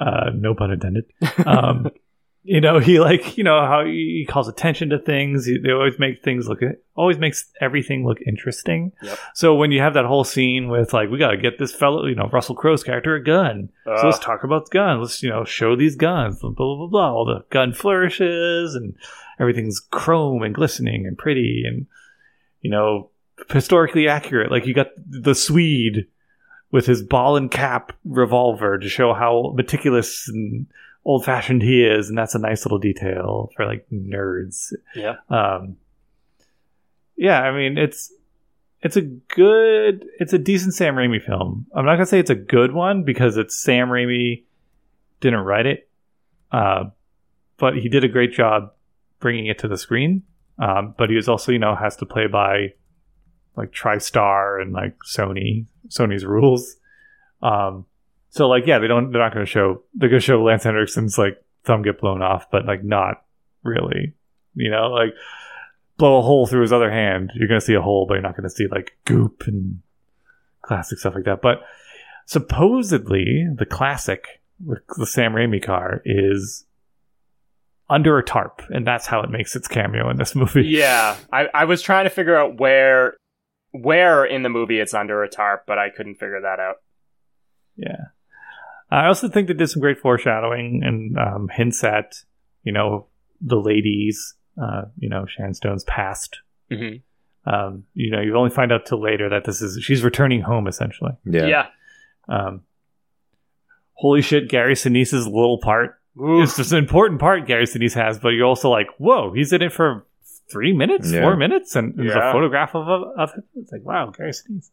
[0.00, 1.04] uh, no pun intended.
[1.44, 1.88] Um,
[2.46, 5.46] you know, he like you know how he calls attention to things.
[5.46, 6.60] He, they always make things look
[6.94, 8.92] always makes everything look interesting.
[9.02, 9.18] Yep.
[9.34, 12.06] So when you have that whole scene with like we got to get this fellow,
[12.06, 13.70] you know, Russell Crowe's character a gun.
[13.84, 15.00] so Uh, let's talk about the gun.
[15.00, 16.40] Let's you know show these guns.
[16.40, 17.12] Blah blah blah blah.
[17.12, 18.94] All the gun flourishes and
[19.38, 21.86] everything's chrome and glistening and pretty and
[22.60, 23.10] you know
[23.50, 24.50] historically accurate.
[24.50, 26.06] Like you got the Swede
[26.70, 30.66] with his ball and cap revolver to show how meticulous and
[31.06, 34.72] old fashioned he is, and that's a nice little detail for like nerds.
[34.94, 35.14] yeah.
[35.30, 35.76] Um,
[37.16, 38.12] yeah, I mean it's
[38.82, 41.66] it's a good, it's a decent Sam Raimi film.
[41.74, 44.44] I'm not gonna say it's a good one because it's Sam Raimi
[45.20, 45.88] didn't write it,
[46.52, 46.84] uh,
[47.56, 48.72] but he did a great job
[49.20, 50.24] bringing it to the screen.
[50.58, 52.74] Um, but he was also, you know, has to play by
[53.56, 56.76] like TriStar and like Sony, Sony's rules.
[57.42, 57.86] Um,
[58.36, 60.64] so like, yeah, they don't, they're not going to show, they're going to show Lance
[60.64, 63.24] Henriksen's like thumb get blown off, but like not
[63.62, 64.14] really,
[64.54, 65.14] you know, like
[65.96, 67.32] blow a hole through his other hand.
[67.34, 69.80] You're going to see a hole, but you're not going to see like goop and
[70.60, 71.40] classic stuff like that.
[71.40, 71.62] But
[72.26, 76.66] supposedly the classic, the Sam Raimi car is
[77.88, 80.66] under a tarp, and that's how it makes its cameo in this movie.
[80.66, 83.16] Yeah, I, I was trying to figure out where
[83.72, 86.76] where in the movie it's under a tarp, but I couldn't figure that out.
[87.76, 88.06] Yeah.
[88.90, 92.16] I also think they did some great foreshadowing and um, hints at,
[92.62, 93.06] you know,
[93.40, 96.38] the ladies, uh, you know, Sharon Stone's past.
[96.70, 97.52] Mm-hmm.
[97.52, 100.66] Um, you know, you only find out till later that this is she's returning home
[100.66, 101.12] essentially.
[101.24, 101.46] Yeah.
[101.46, 101.66] Yeah.
[102.28, 102.62] Um,
[103.92, 106.00] holy shit, Gary Sinise's little part.
[106.20, 106.42] Ooh.
[106.42, 109.62] It's just an important part Gary Sinise has, but you're also like, whoa, he's in
[109.62, 110.06] it for
[110.50, 111.20] three minutes, Yeah.
[111.22, 112.30] four minutes, and there's Yeah.
[112.30, 113.42] a photograph of of him.
[113.56, 114.70] It's like, wow, Gary Sinise.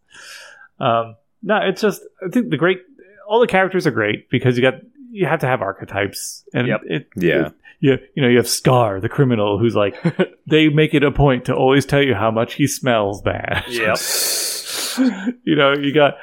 [0.80, 2.80] Um, no, it's just I think the great,
[3.28, 4.76] all the characters are great because you got
[5.12, 6.82] you have to have archetypes, and Yep.
[6.86, 7.48] it, Yeah.
[7.48, 9.96] it- you you know you have Scar, the criminal, who's like
[10.48, 13.64] they make it a point to always tell you how much he smells bad.
[13.70, 13.98] Yep.
[15.44, 16.16] you know, you got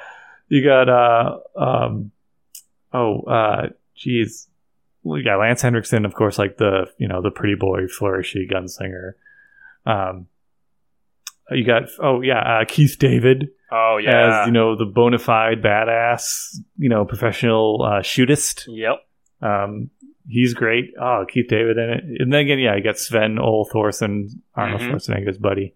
[0.49, 2.11] you got uh um
[2.93, 4.47] oh uh geez.
[5.03, 8.51] Well, you got Lance Henriksen, of course, like the you know, the pretty boy flourishy
[8.51, 9.13] gunslinger.
[9.87, 10.27] Um
[11.51, 14.43] you got oh yeah, uh, Keith David Oh yeah.
[14.43, 18.65] as you know the bona fide badass, you know, professional uh shootist.
[18.69, 18.97] Yep.
[19.43, 19.91] Um
[20.29, 20.93] he's great.
[21.01, 22.05] Oh, Keith David in it.
[22.21, 24.91] And then again, yeah, you got Sven Ole Thorsen, Arnold Mhm.
[24.93, 25.75] Schwarzenegger's buddy.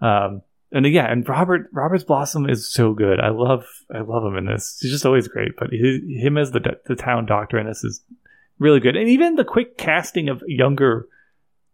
[0.00, 3.20] Um and yeah, and Robert Robert's Blossom is so good.
[3.20, 3.64] I love
[3.94, 4.78] I love him in this.
[4.80, 5.52] He's just always great.
[5.58, 8.02] But his, him as the the town doctor in this is
[8.58, 8.96] really good.
[8.96, 11.08] And even the quick casting of younger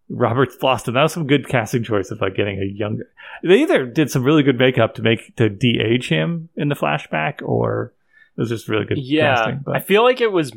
[0.08, 3.08] Robert Blossom, that was some good casting choice of like getting a younger.
[3.42, 7.40] They either did some really good makeup to make to de-age him in the flashback,
[7.42, 7.94] or
[8.36, 9.34] it was just really good Yeah.
[9.34, 9.64] casting.
[9.72, 10.52] I feel like it was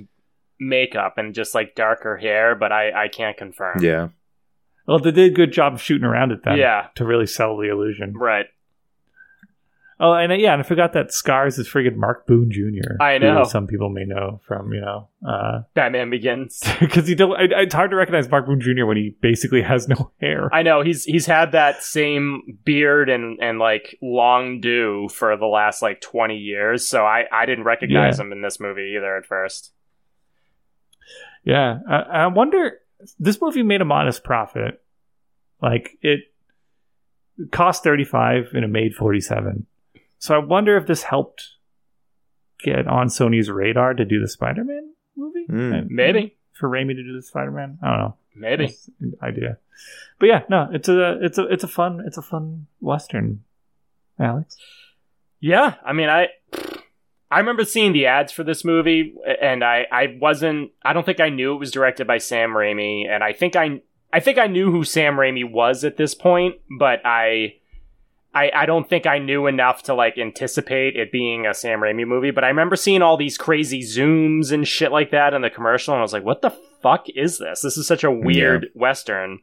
[0.60, 3.80] makeup and just like darker hair, but I I can't confirm.
[3.82, 4.10] Yeah.
[4.88, 6.58] well, they did a good job of shooting around it then.
[6.58, 6.88] Yeah.
[6.96, 8.14] to really sell the illusion.
[8.18, 8.48] Right.
[10.00, 13.02] Oh, and uh, yeah, and I forgot that Scars is friggin' Mark Boone Jr.
[13.02, 13.44] I know.
[13.46, 15.10] some people may know from you know
[15.74, 16.62] Batman Begins.
[16.80, 17.36] because you don't.
[17.36, 18.86] I, it's hard to recognize Mark Boone Jr.
[18.86, 20.54] when he basically has no hair.
[20.54, 25.48] I know he's he's had that same beard and and like long do for the
[25.48, 28.26] last like 20 years, so I I didn't recognize Yeah.
[28.26, 29.72] him in this movie either at first.
[31.44, 32.80] Yeah, I, I wonder.
[33.20, 34.82] This movie made a modest profit.
[35.62, 36.20] Like it
[37.52, 39.66] cost thirty five and it made forty seven.
[40.20, 41.44] So I wonder if this helped
[42.64, 45.46] get on Sony's radar to do the Spider Man movie.
[45.48, 45.74] Hmm.
[45.74, 46.38] And- Maybe.
[46.54, 47.78] for Raimi to do the Spider Man.
[47.84, 48.16] I don't know.
[48.36, 48.76] Maybe.
[49.22, 49.58] Idea.
[50.20, 53.44] But yeah, no, it's a it's a it's a fun it's a fun western.
[54.20, 54.58] Alex.
[55.40, 56.30] Yeah, I mean, I
[57.30, 60.72] I remember seeing the ads for this movie, and I I wasn't.
[60.84, 63.82] I don't think I knew it was directed by Sam Raimi, and I think I
[64.12, 67.57] I think I knew who Sam Raimi was at this point, but I.
[68.38, 72.06] I, I don't think I knew enough to like anticipate it being a Sam Raimi
[72.06, 75.50] movie, but I remember seeing all these crazy zooms and shit like that in the
[75.50, 76.52] commercial, and I was like, "What the
[76.84, 77.62] fuck is this?
[77.62, 79.40] This is such a weird western."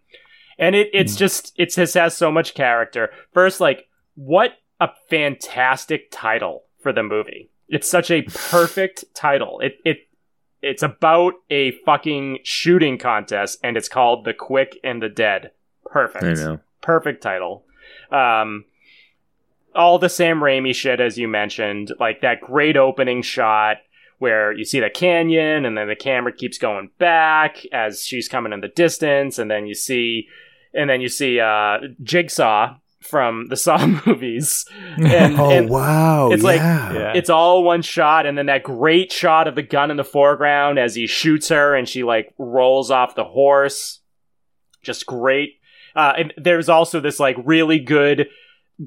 [0.59, 3.11] And it it's just it just has so much character.
[3.33, 7.51] First, like what a fantastic title for the movie.
[7.69, 9.59] It's such a perfect title.
[9.59, 9.97] It it
[10.63, 15.51] it's about a fucking shooting contest and it's called The Quick and the Dead.
[15.85, 16.25] Perfect.
[16.25, 16.61] I know.
[16.81, 17.65] Perfect title.
[18.13, 18.67] Um
[19.75, 23.79] all the Sam Raimi shit as you mentioned, like that great opening shot
[24.19, 28.53] where you see the canyon and then the camera keeps going back as she's coming
[28.53, 30.29] in the distance and then you see
[30.73, 34.65] and then you see uh Jigsaw from the Saw movies.
[34.97, 36.31] And, oh and wow!
[36.31, 36.93] it's like- yeah.
[36.93, 37.13] Yeah.
[37.15, 40.79] it's all one shot and then that great shot of the gun in the foreground
[40.79, 44.01] as he shoots her and she like rolls off the horse.
[44.83, 45.61] Just great.
[45.97, 48.29] Uh, and there's also this like really good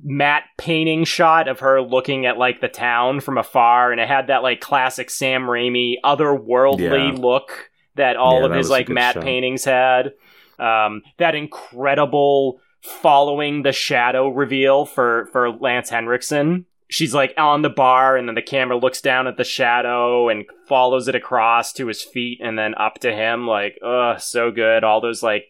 [0.03, 4.27] matte painting shot of her looking at like the town from afar and it had
[4.27, 7.19] that like classic Sam Raimi otherworldly Yeah.
[7.21, 9.23] look that all Yeah, of that his like matte shot.
[9.23, 10.13] paintings had.
[10.59, 16.65] Um, that incredible following the shadow reveal for for Lance Henriksen.
[16.89, 20.45] She's like on the bar, and then the camera looks down at the shadow and
[20.67, 23.45] follows it across to his feet, and then up to him.
[23.45, 24.83] Like, ugh, so good.
[24.85, 25.45] All those like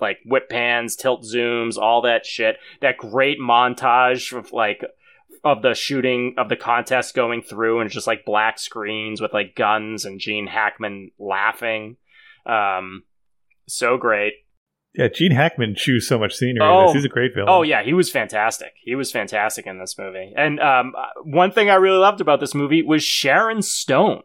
[0.00, 2.56] like whip pans, tilt zooms, all that shit.
[2.80, 4.84] That great montage of like
[5.44, 9.54] of the shooting of the contest going through, and just like black screens with like
[9.54, 11.96] guns and Gene Hackman laughing.
[12.46, 13.04] Um,
[13.66, 14.32] so great.
[14.94, 16.56] Yeah, Gene Hackman chews so much scenery.
[16.66, 16.86] in Oh.
[16.86, 16.94] this.
[16.94, 17.48] He's a great villain.
[17.50, 18.72] Oh yeah, he was fantastic.
[18.82, 20.32] He was fantastic in this movie.
[20.36, 20.92] And um,
[21.22, 24.22] one thing I really loved about this movie was Sharon Stone.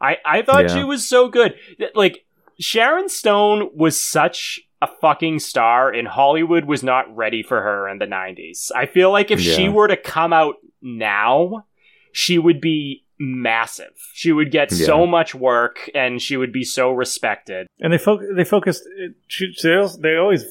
[0.00, 0.76] I I thought Yeah.
[0.76, 1.54] she was so good.
[1.94, 2.24] Like
[2.60, 7.98] Sharon Stone was such a fucking star, and Hollywood was not ready for her in
[7.98, 8.70] the '90s.
[8.74, 11.66] I feel like if she were to come out now,
[12.12, 13.92] she would be massive.
[14.12, 17.66] She would get so much work, and she would be so respected.
[17.80, 18.84] and they fo- they focused.
[18.98, 20.44] it- She, they, also, they always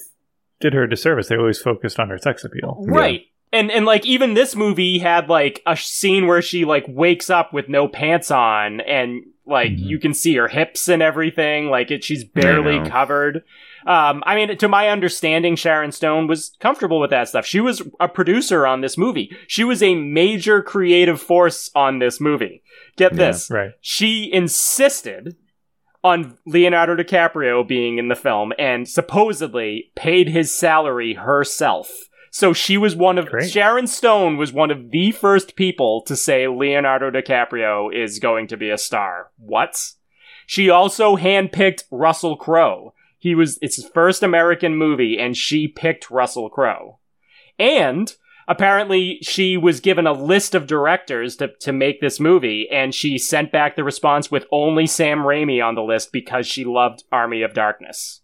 [0.59, 1.27] did her a disservice.
[1.29, 2.83] They always focused on her sex appeal.
[2.87, 3.21] Right.
[3.53, 7.53] And and like even this movie had like a scene where she like wakes up
[7.53, 9.79] with no pants on and like Mhm.
[9.79, 13.43] you can see her hips and everything like it she's barely covered.
[13.87, 17.45] Um I mean to my understanding Sharon Stone was comfortable with that stuff.
[17.45, 19.35] She was a producer on this movie.
[19.47, 22.61] She was a major creative force on this movie.
[22.97, 23.17] Get Yeah.
[23.27, 23.49] this.
[23.49, 23.71] Right.
[23.81, 25.35] She insisted
[26.03, 31.89] on Leonardo DiCaprio being in the film and supposedly paid his salary herself.
[32.31, 33.49] So she was one of Great.
[33.49, 38.57] Sharon Stone was one of the first people to say Leonardo DiCaprio is going to
[38.57, 39.31] be a star.
[39.37, 39.81] What?
[40.45, 42.93] She also handpicked Russell Crowe.
[43.19, 46.99] He was it's his first American movie and she picked Russell Crowe.
[47.59, 48.13] And
[48.47, 53.17] apparently she was given a list of directors to, to make this movie and she
[53.17, 57.41] sent back the response with only Sam Raimi on the list because she loved Army
[57.41, 58.21] of Darkness.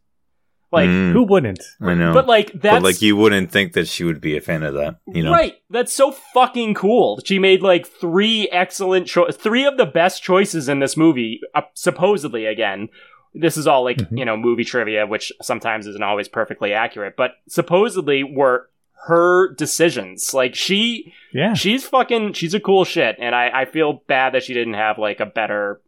[0.71, 1.61] Like Mm, Who wouldn't?
[1.81, 2.13] I know.
[2.15, 4.73] but like that's but like you wouldn't think that she would be a fan of
[4.73, 5.31] that, you know?
[5.31, 5.55] Right.
[5.69, 7.19] That's so fucking cool.
[7.25, 11.61] She made like three excellent cho- three of the best choices in this movie, uh,
[11.75, 12.89] supposedly again.
[13.33, 14.17] This is all like, Mhm.
[14.19, 18.69] you know, movie trivia, which sometimes isn't always perfectly accurate, but supposedly were
[19.07, 20.33] her decisions.
[20.33, 21.53] Like she Yeah.
[21.53, 24.97] she's fucking she's a cool shit and I, I feel bad that she didn't have
[24.97, 25.81] like a better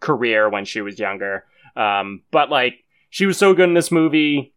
[0.00, 1.44] career when she was younger
[1.76, 4.53] um but like she was so good in this movie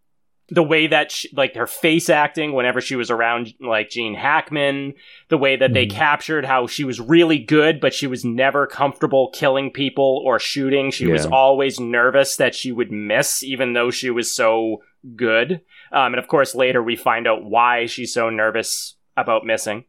[0.49, 4.93] the way that she, like her face acting whenever she was around like Gene Hackman
[5.29, 5.91] the way that they Mhm.
[5.91, 10.89] captured how she was really good but she was never comfortable killing people or shooting
[10.91, 14.81] she was always nervous that she would miss even though she was so
[15.15, 19.83] good um and of course later we find out why she's so nervous about missing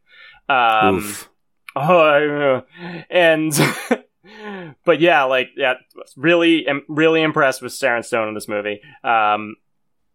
[0.49, 1.29] um Oof.
[1.75, 2.63] Oh,
[3.09, 3.53] and
[4.85, 5.75] but yeah, like yeah,
[6.17, 8.81] really, am really impressed with Sharon Stone in this movie.
[9.03, 9.55] Um,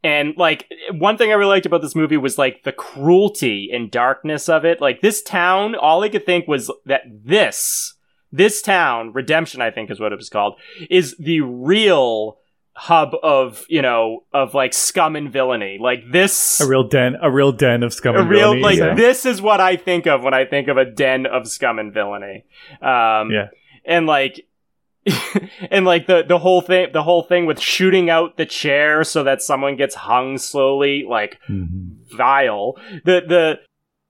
[0.04, 3.90] and like one thing I really liked about this movie was like the cruelty and
[3.90, 4.80] darkness of it.
[4.80, 7.94] Like this town, all I could think was that this
[8.30, 12.38] this town, Redemption, I think is what it was called, is the real
[12.76, 15.78] hub of you know of like scum and villainy.
[15.80, 17.16] Like this, A real den.
[17.22, 18.94] A real den of scum a and real villainy, like yeah.
[18.94, 21.94] this is what I think of when I think of a den of scum and
[21.94, 22.44] villainy.
[22.82, 23.48] Um, Yeah.
[23.84, 24.46] and like.
[25.70, 29.22] and like the the whole thing the whole thing with shooting out the chair so
[29.22, 31.96] that someone gets hung slowly like Mhm.
[32.16, 33.58] vile the the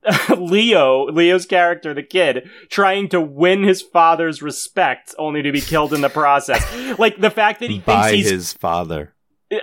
[0.36, 5.95] Leo Leo's character the kid trying to win his father's respect only to be killed
[5.95, 6.62] in the process
[6.99, 9.14] like the fact that he By thinks he's his father.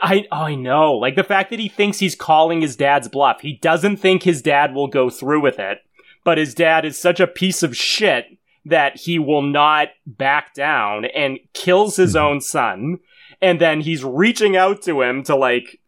[0.01, 0.93] I oh, I know.
[0.93, 3.41] Like the fact that he thinks he's calling his dad's bluff.
[3.41, 5.79] He doesn't think his dad will go through with it,
[6.23, 8.25] but his dad is such a piece of shit
[8.65, 12.21] that he will not back down and kills his Mhm.
[12.21, 12.97] own son.
[13.41, 15.79] And then he's reaching out to him to like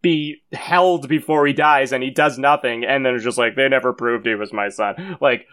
[0.00, 3.68] be held before he dies and he does nothing and then it's just like they
[3.68, 5.18] never proved he was my son.
[5.20, 5.46] Like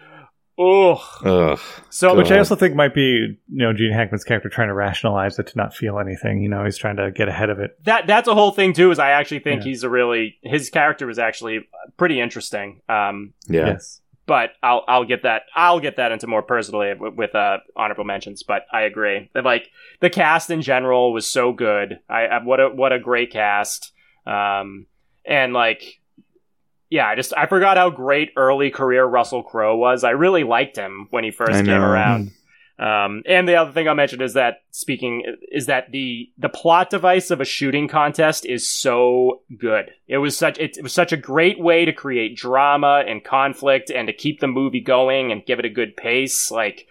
[0.58, 0.96] oh
[1.26, 1.60] Ugh.
[1.90, 5.40] so Which I also think might be, you know, Gene Hackman's character trying to rationalize
[5.40, 6.42] it to not feel anything.
[6.44, 7.72] You know, he's trying to get ahead of it.
[7.86, 8.92] that that's a whole thing too.
[8.92, 9.70] Is I actually think Yeah.
[9.70, 12.82] he's a really his character was actually pretty interesting.
[12.88, 13.68] Um, Yeah.
[13.68, 14.01] Yes.
[14.32, 18.06] But I'll I'll get that I'll get that into more personally with, with uh honorable
[18.06, 18.44] mentions.
[18.44, 19.70] But I agree that like
[20.00, 22.00] the cast in general was so good.
[22.08, 23.92] I, I what a what a great cast.
[24.26, 24.86] Um,
[25.26, 26.00] and like
[26.90, 30.06] yeah, I just I forgot how great early career Russell Crowe was.
[30.06, 31.82] I really liked him when he first I came know.
[31.82, 32.32] around.
[32.82, 36.90] Um, and the other thing I'll mention is that speaking is that the the plot
[36.90, 39.92] device of a shooting contest is so good.
[40.08, 43.92] It was such it, it was such a great way to create drama and conflict
[43.92, 46.50] and to keep the movie going and give it a good pace.
[46.50, 46.88] Like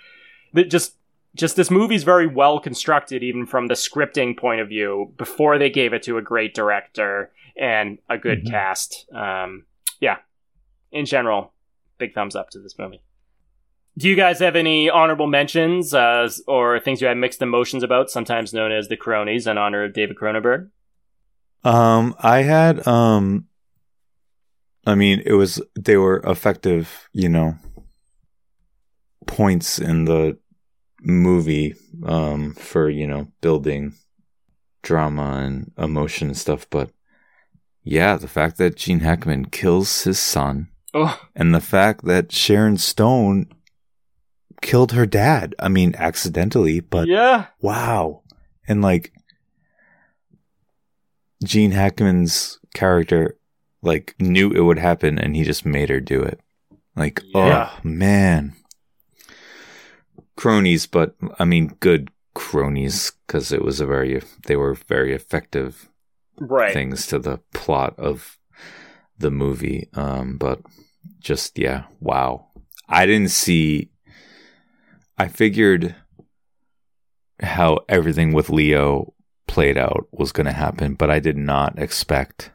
[0.53, 0.95] the, just
[1.35, 5.13] just this movie's very well constructed, even from the scripting point of view.
[5.17, 8.51] Before they gave it to a great director and a good Mhm.
[8.51, 9.07] cast.
[9.13, 9.65] Um,
[10.01, 10.19] yeah,
[10.93, 11.53] in general,
[11.99, 13.03] big thumbs up to this movie.
[14.01, 18.11] Do you guys have any honorable mentions uh, or things you had mixed emotions about,
[18.11, 20.71] sometimes known as the cronies, in honor of David Cronenberg?
[21.65, 23.47] Um, I had um,
[24.87, 27.57] I mean, it was they were effective, you know,
[29.27, 30.39] points in the
[31.03, 31.75] movie
[32.05, 33.95] um for you know building
[34.83, 36.91] drama and emotion and stuff, but
[37.83, 42.79] yeah, the fact that Gene Hackman kills his son, Oh, and the fact that Sharon
[42.79, 43.47] Stone
[44.61, 45.55] killed her dad.
[45.59, 47.47] I mean, accidentally, but yeah.
[47.61, 48.23] wow.
[48.69, 49.13] And like
[51.45, 53.37] Gene Hackman's character
[53.83, 56.41] like knew it would happen and he just made her do it.
[56.97, 57.71] Like, Yeah.
[57.73, 58.55] oh man.
[60.37, 65.89] Cronies, but I mean good cronies because it was a very they were very effective
[66.39, 66.73] Right.
[66.73, 68.39] things to the plot of
[69.19, 69.89] the movie.
[69.95, 70.61] Um, but
[71.19, 72.47] just yeah, wow.
[72.89, 73.91] I didn't see.
[75.21, 75.95] I figured
[77.43, 79.13] how everything with Leo
[79.47, 82.51] played out was going to happen, but I did not expect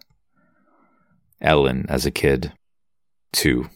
[1.40, 2.54] Ellen as a kid
[3.34, 3.70] to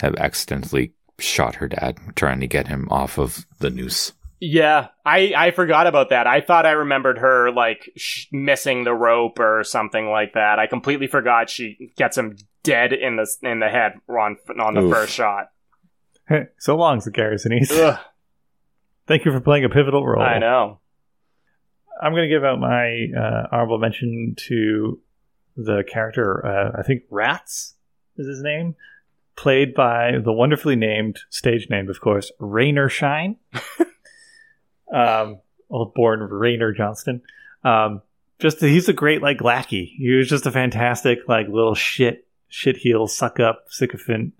[0.00, 4.12] have accidentally shot her dad trying to get him off of the noose.
[4.40, 6.26] Yeah, I I forgot about that.
[6.26, 10.58] I thought I remembered her like sh- missing the rope or something like that.
[10.58, 14.84] I completely forgot she gets him dead in the in the head on on the
[14.84, 14.90] Oof.
[14.90, 15.48] first shot.
[16.58, 17.70] So long, Gary Sinise.
[17.70, 17.98] Ugh,
[19.06, 20.22] Thank you for playing a pivotal role.
[20.22, 20.80] I know.
[22.02, 25.00] I'm going to give out my uh, honorable mention to
[25.56, 27.74] the character, uh, I think Rats
[28.16, 28.74] is his name,
[29.36, 33.36] played by the wonderfully named, stage named, of course, Raynor Scheine.
[34.92, 37.22] um, old born Rainer Johnston.
[37.64, 38.02] Um,
[38.38, 39.94] just he's a great like lackey.
[39.98, 44.34] He was just a fantastic like little shit shit heel suck up sycophant.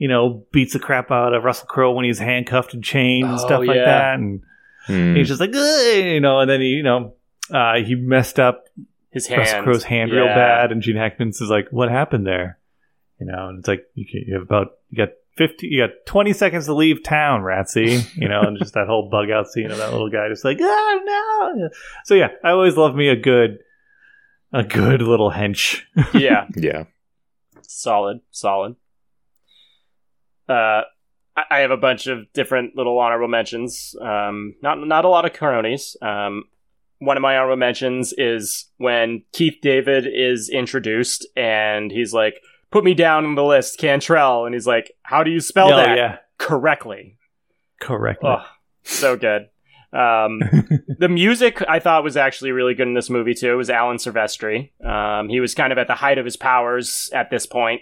[0.00, 3.34] You know, beats the crap out of Russell Crowe when he's handcuffed and chained and
[3.34, 3.84] Oh, stuff like yeah.
[3.84, 4.14] that.
[4.18, 4.42] And
[4.86, 5.14] Hmm.
[5.14, 7.12] He's just like, you know, and then he, you know,
[7.52, 8.64] uh, he messed up
[9.10, 9.40] His hand.
[9.40, 12.58] Russell Crowe's hand real bad, and Gene Hackman's is like, "What happened there?"
[13.20, 15.90] You know, and it's like you, can, you have about you got fifty, you got
[16.06, 18.02] twenty seconds to leave town, Ratsy.
[18.16, 20.58] You know, and just that whole bug out scene of that little guy just like,
[20.62, 21.00] "Oh
[21.60, 21.68] no!"
[22.06, 23.58] So yeah, I always love me a good,
[24.50, 25.82] a good little hench.
[26.14, 26.84] yeah, Yeah.
[27.62, 28.76] solid, solid.
[30.50, 30.82] Uh,
[31.50, 33.94] I- have a bunch of different little honorable mentions.
[34.00, 35.96] Um, not not a lot of cronies.
[36.02, 36.44] Um,
[36.98, 42.84] one of my honorable mentions is when Keith David is introduced and he's like, "Put
[42.84, 45.96] me down on the list, Cantrell," and he's like, "How do you spell Oh, that
[45.96, 47.16] yeah, correctly?"
[47.80, 48.22] correct.
[48.24, 48.44] Oh,
[48.82, 49.48] so good.
[49.92, 50.40] Um,
[50.98, 53.50] the music I thought was actually really good in this movie too.
[53.52, 54.70] It was Alan Silvestri.
[54.84, 57.80] Um, he was kind of at the height of his powers at this point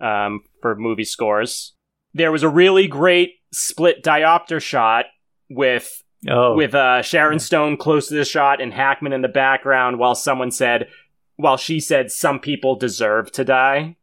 [0.00, 1.74] um, for movie scores.
[2.16, 5.04] There was a really great split diopter shot
[5.50, 9.98] with oh, with uh, Sharon Stone close to the shot and Hackman in the background,
[9.98, 10.88] while someone said,
[11.36, 13.96] while she said, "Some people deserve to die."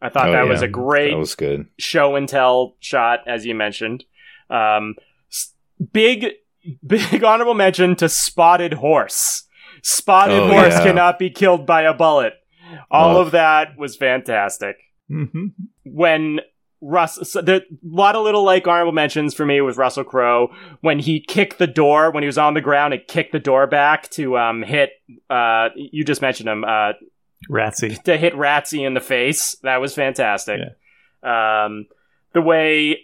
[0.00, 0.50] I thought Oh, that yeah.
[0.50, 1.66] was a great That was good.
[1.78, 4.04] show and tell shot, as you mentioned.
[4.50, 4.94] Um,
[5.92, 6.26] big,
[6.86, 9.44] big honorable mention to Spotted Horse.
[9.82, 10.82] Spotted Oh, Horse yeah.
[10.84, 12.34] cannot be killed by a bullet.
[12.90, 13.20] All Oh.
[13.22, 14.76] of that was fantastic.
[15.10, 15.52] Mhm.
[15.84, 16.40] When
[16.88, 21.00] Russ, so the lot of little like honorable mentions for me was Russell Crowe when
[21.00, 24.08] he kicked the door when he was on the ground and kicked the door back
[24.10, 24.90] to um hit
[25.28, 26.92] uh you just mentioned him uh
[27.50, 28.00] Ratsy.
[28.04, 29.56] to hit Ratsy in the face.
[29.62, 30.60] That was fantastic.
[31.22, 31.86] Um,
[32.32, 33.00] the way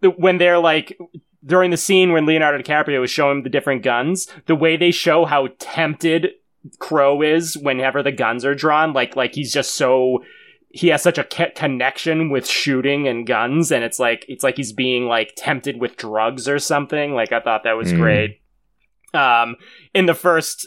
[0.00, 0.96] the, when they're like
[1.44, 5.24] during the scene when Leonardo DiCaprio was showing the different guns, the way they show
[5.24, 6.32] how tempted
[6.78, 10.22] Crowe is whenever the guns are drawn, like like he's just so
[10.72, 14.56] he has such a ca- connection with shooting and guns, and it's like it's like
[14.56, 17.14] he's being like tempted with drugs or something.
[17.14, 17.96] Like I thought that was Mm.
[17.98, 18.40] great.
[19.14, 19.56] Um,
[19.94, 20.66] in the first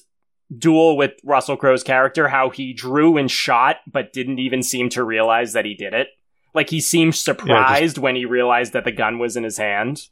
[0.56, 5.03] duel with Russell Crowe's character, how he drew and shot, but didn't even seem to
[5.03, 6.10] realize that he did it.
[6.53, 10.03] Like he seemed surprised when he realized that the gun was in his hand.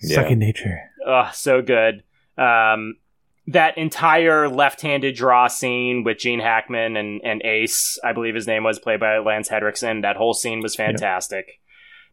[0.00, 0.14] Yeah.
[0.16, 0.78] Second nature.
[1.06, 2.04] Oh, so good.
[2.38, 2.94] Um,
[3.48, 8.64] that entire left-handed draw scene with Gene Hackman and, and Ace, I believe his name
[8.64, 10.02] was, played by Lance Henriksen.
[10.02, 11.60] That whole scene was fantastic.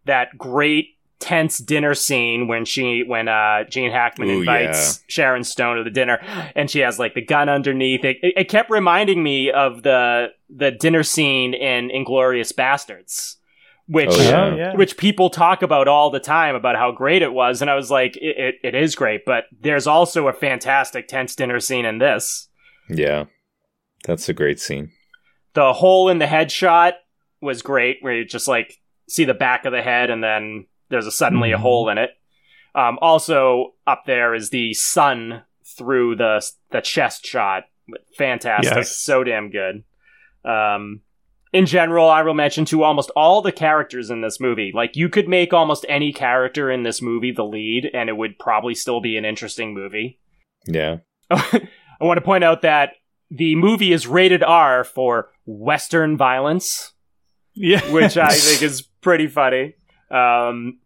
[0.05, 5.75] That great tense dinner scene when she when uh Gene Hackman Ooh, invites Sharon Stone
[5.75, 6.17] to the dinner
[6.55, 8.33] and she has like the gun underneath it, it.
[8.37, 13.35] It kept reminding me of the the dinner scene in Inglourious Basterds,
[13.91, 14.55] which Oh, yeah.
[14.55, 14.75] Yeah.
[14.75, 17.89] which people talk about all the time about how great it was and i was
[17.89, 21.97] like it, it, it is great but there's also a fantastic tense dinner scene in
[21.97, 22.47] this
[22.87, 23.25] Yeah.
[24.05, 24.91] That's a great scene.
[25.55, 26.93] the hole in the head shot
[27.41, 28.75] was great where you just like
[29.07, 31.61] see the back of the head and then there's a suddenly a Mhm.
[31.61, 32.11] hole in it
[32.75, 35.41] um, also up there is the sun
[35.77, 37.63] through the the chest shot
[38.17, 38.95] fantastic Yes.
[38.97, 39.83] so damn good
[40.45, 41.01] um,
[41.53, 45.09] in general i will mention to almost all the characters in this movie like you
[45.09, 49.01] could make almost any character in this movie the lead and it would probably still
[49.01, 50.19] be an interesting movie
[50.67, 50.97] Yeah.
[51.31, 52.91] I want to point out that
[53.31, 56.93] the movie is rated R for Western violence,
[57.53, 59.75] Yeah, which I think is pretty funny.
[60.09, 60.79] Um,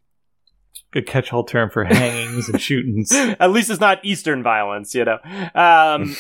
[0.92, 3.12] good catch-all term for hangings and shootings.
[3.14, 5.20] at least it's not Eastern violence, you know.
[5.56, 6.16] Um,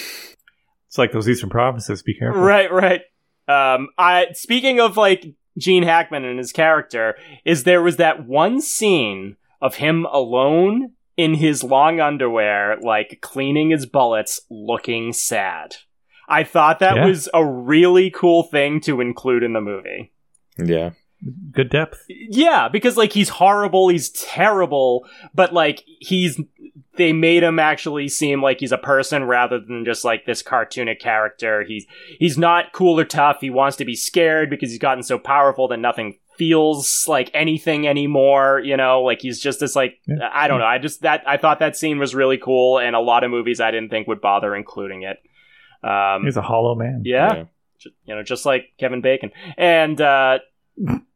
[0.87, 2.03] It's like those Eastern provinces.
[2.03, 2.39] Be careful.
[2.41, 3.01] right, right.
[3.47, 5.25] Um, I speaking of like
[5.57, 7.15] Gene Hackman and his character,
[7.45, 13.69] is there was that one scene of him alone in his long underwear, like cleaning
[13.69, 15.75] his bullets, looking sad.
[16.27, 17.05] I thought that Yeah.
[17.05, 20.11] was a really cool thing to include in the movie.
[20.57, 20.91] Yeah.
[21.51, 22.03] Good depth.
[22.07, 26.39] Yeah, because like he's horrible, he's terrible, but like he's
[26.95, 30.99] they made him actually seem like he's a person rather than just like this cartoonic
[30.99, 31.63] character.
[31.63, 31.85] He's
[32.19, 33.37] he's not cool or tough.
[33.41, 37.87] He wants to be scared because he's gotten so powerful that nothing feels like anything
[37.87, 39.01] anymore, you know?
[39.03, 40.29] Like he's just this like Yeah.
[40.31, 40.65] I don't know.
[40.65, 43.61] I just that I thought that scene was really cool and a lot of movies
[43.61, 45.17] I didn't think would bother including it.
[45.87, 47.03] Um He's a hollow man.
[47.05, 47.35] yeah.
[47.35, 47.43] Yeah.
[48.05, 49.31] You know, just like Kevin Bacon.
[49.57, 50.39] And uh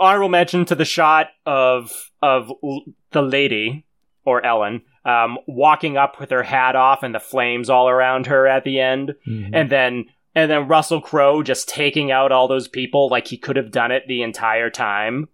[0.00, 1.92] honorable mention to the shot of
[2.22, 2.82] of l-
[3.12, 3.84] the lady
[4.24, 8.46] or Ellen um walking up with her hat off and the flames all around her
[8.46, 9.50] at the end Mhm.
[9.52, 13.56] and then and then Russell Crowe just taking out all those people like he could
[13.56, 15.28] have done it the entire time.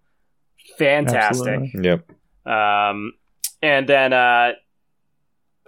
[0.77, 1.47] Fantastic.
[1.47, 1.71] Absolutely.
[1.83, 2.11] Yep.
[2.51, 3.13] Um,
[3.61, 4.51] and then uh,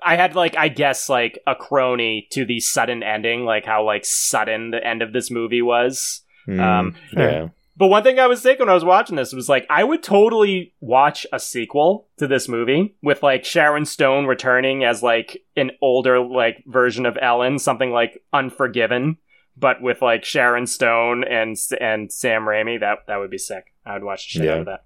[0.04, 4.06] I had like I guess like a crony to the sudden ending, like how like
[4.06, 6.22] sudden the end of this movie was.
[6.48, 7.48] Mm, Um, yeah.
[7.80, 10.04] But one thing I was thinking when I was watching this was like I would
[10.04, 15.72] totally watch a sequel to this movie with like Sharon Stone returning as like an
[15.82, 19.18] older like version of Ellen, something like Unforgiven,
[19.56, 22.82] but with like Sharon Stone and and Sam Raimi.
[22.82, 23.74] That that would be sick.
[23.86, 24.84] I would watch the shit out of that.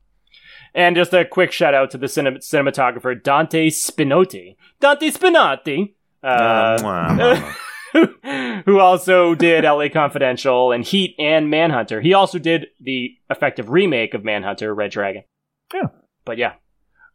[0.76, 4.56] And just a quick shout out to the cine- cinematographer Dante Spinotti.
[4.80, 5.96] Dante Spinotti.
[6.22, 7.56] Uh, mwah.
[8.66, 12.02] who also did LA Confidential and Heat and Manhunter.
[12.02, 15.24] He also did the effective remake of Manhunter, Red Dragon.
[15.74, 15.88] Yeah.
[16.26, 16.54] But yeah.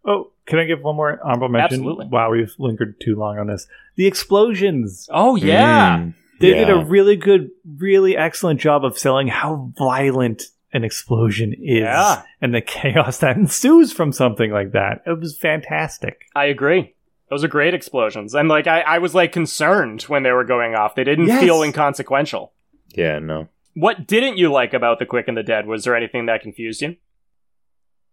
[0.04, 1.80] Oh, can I give one more honorable mention?
[1.80, 2.06] Absolutely.
[2.06, 3.66] Wow, we've lingered too long on this.
[3.96, 5.08] The explosions.
[5.12, 5.98] Oh yeah.
[5.98, 11.52] Mm, They did a really good, really excellent job of selling how violent an explosion
[11.54, 12.22] is Yeah.
[12.40, 15.02] and the chaos that ensues from something like that.
[15.06, 16.20] It was fantastic.
[16.36, 16.94] I agree.
[17.30, 18.34] Those are great explosions.
[18.34, 20.94] And like I, I was like concerned when they were going off.
[20.94, 21.40] They didn't Yes.
[21.42, 22.52] feel inconsequential.
[22.94, 23.48] Yeah, no.
[23.74, 25.66] What didn't you like about The Quick and the Dead?
[25.66, 26.96] Was there anything that confused you?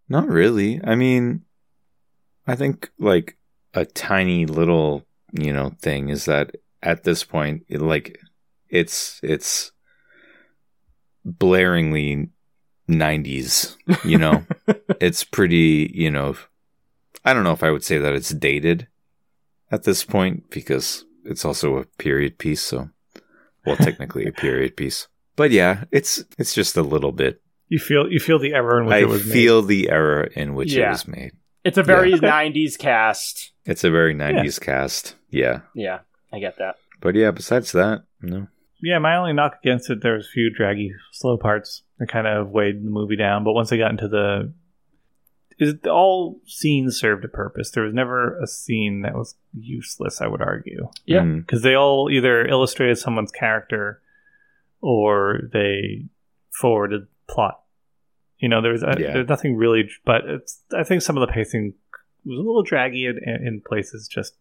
[0.10, 0.80] Not really.
[0.84, 1.44] I mean,
[2.46, 3.38] I think like
[3.74, 8.20] a tiny little, you know, thing is that at this point, it, like
[8.70, 9.72] it's it's
[11.28, 12.30] blaringly
[12.90, 14.46] 90s, you know.
[15.02, 16.36] it's pretty, you know,
[17.24, 18.88] I don't know if I would say that it's dated
[19.72, 22.90] at this point because it's also a period piece, so
[23.66, 25.08] well, technically a period piece.
[25.36, 27.42] But yeah, it's it's just a little bit.
[27.68, 29.32] You feel you feel the error in which I it was made.
[29.32, 30.88] I feel the era in which Yeah.
[30.88, 31.32] it was made.
[31.64, 32.18] It's a very Yeah.
[32.18, 33.52] 90s cast.
[33.66, 35.16] It's a very 90s cast.
[35.32, 35.62] Yeah.
[35.74, 36.00] Yeah,
[36.32, 36.76] I get that.
[37.02, 38.48] But yeah, besides that, no.
[38.84, 42.28] Yeah, my only knock against it, there was a few draggy, slow parts that kind
[42.28, 43.44] of weighed the movie down.
[43.44, 44.54] But once I got into the,
[45.58, 47.72] is all scenes served a purpose.
[47.72, 50.22] There was never a scene that was useless.
[50.22, 51.22] I would argue Yeah.
[51.22, 54.02] Mm, because they all either illustrated someone's character
[54.82, 56.06] or they
[56.52, 57.62] forwarded plot.
[58.40, 59.14] You know, there's uh, Yeah.
[59.14, 60.62] there's nothing really, but it's.
[60.76, 61.74] I think some of the pacing
[62.26, 64.08] was a little draggy in, in places.
[64.08, 64.36] Just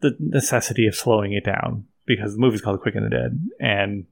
[0.00, 4.06] the necessity of slowing it down because the movie's called Quick and the Dead, and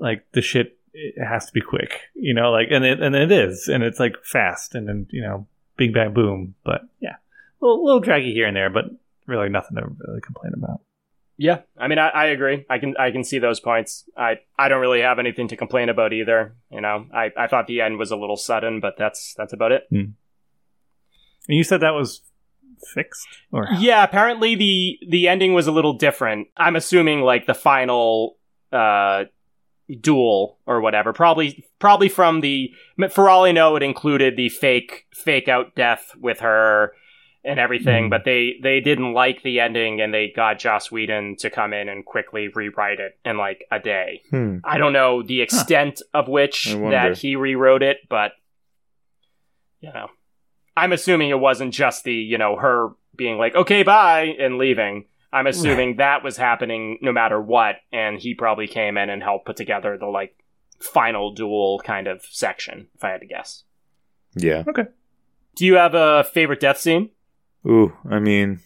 [0.00, 2.00] like the shit it has to be quick.
[2.14, 5.22] You know, like and it and it is, and it's like fast, and then you
[5.22, 6.54] know, bing bang boom.
[6.64, 7.16] But yeah,
[7.60, 8.84] a little, little draggy here and there, but
[9.26, 10.80] really nothing to really complain about.
[11.40, 12.66] Yeah, I mean, I, I agree.
[12.68, 14.08] I can I can see those points.
[14.16, 16.56] I I don't really have anything to complain about either.
[16.70, 19.70] You know, I, I thought the end was a little sudden, but that's that's about
[19.70, 19.84] it.
[19.92, 20.14] And
[21.46, 22.22] you said that was
[22.92, 26.48] fixed, or Yeah, apparently the the ending was a little different.
[26.56, 28.36] I'm assuming like the final
[28.72, 29.24] uh
[30.00, 31.12] duel or whatever.
[31.12, 32.72] Probably probably from the
[33.10, 36.92] for all I know it included the fake fake out death with her
[37.44, 38.10] and everything, Mm.
[38.10, 41.88] but they they didn't like the ending and they got Joss Whedon to come in
[41.88, 44.22] and quickly rewrite it in like a day.
[44.30, 44.58] Hmm.
[44.64, 48.32] I don't know the extent of which that he rewrote it, but
[49.80, 50.08] you know,
[50.76, 55.06] I'm assuming it wasn't just the you know her being like okay bye and leaving.
[55.32, 59.46] I'm assuming that was happening no matter what, and he probably came in and helped
[59.46, 60.34] put together the like
[60.80, 62.88] final duel kind of section.
[62.94, 63.64] If I had to guess,
[64.34, 64.64] Yeah.
[64.68, 64.84] Okay.
[65.56, 67.10] Do you have a favorite death scene?
[67.66, 68.60] Ooh, I mean,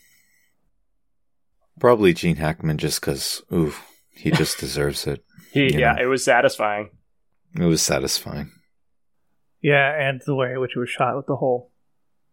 [1.80, 3.74] probably Gene Hackman just because, ooh,
[4.10, 5.24] He just deserves it.
[5.52, 6.02] He, yeah, know.
[6.02, 6.90] it was satisfying.
[7.58, 8.52] It was satisfying.
[9.60, 11.70] Yeah, and the way in which it was shot with the hole.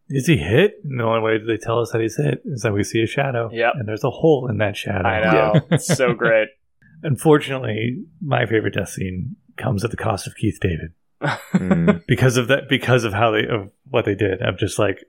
[0.09, 0.73] Is he hit?
[0.83, 3.07] And the only way they tell us that he's hit is that we see a
[3.07, 3.49] shadow.
[3.51, 3.73] Yep.
[3.75, 5.07] And there's a hole in that shadow.
[5.07, 5.61] I know.
[5.71, 6.49] It's so great.
[7.03, 10.93] Unfortunately, my favorite death scene comes at the cost of Keith David.
[11.53, 15.03] Mm, because of that because of how they of what they did of just like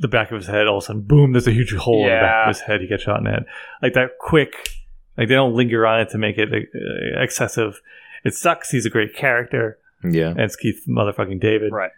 [0.00, 2.08] the back of his head all of a sudden boom there's a huge hole in
[2.08, 3.44] the back of his head he gets shot in the head
[3.82, 4.70] like that quick
[5.18, 7.82] like they don't linger on it to make it uh, excessive
[8.24, 10.28] it sucks he's a great character yeah.
[10.28, 11.90] and it's keith motherfucking david Right.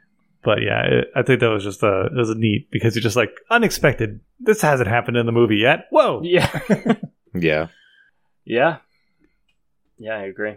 [0.44, 3.16] But yeah it, i think that was just a it was neat because you're just
[3.16, 6.48] like unexpected this hasn't happened in the movie yet whoa Yeah.
[7.34, 7.68] Yeah.
[8.44, 8.78] Yeah.
[9.98, 10.56] Yeah, I agree.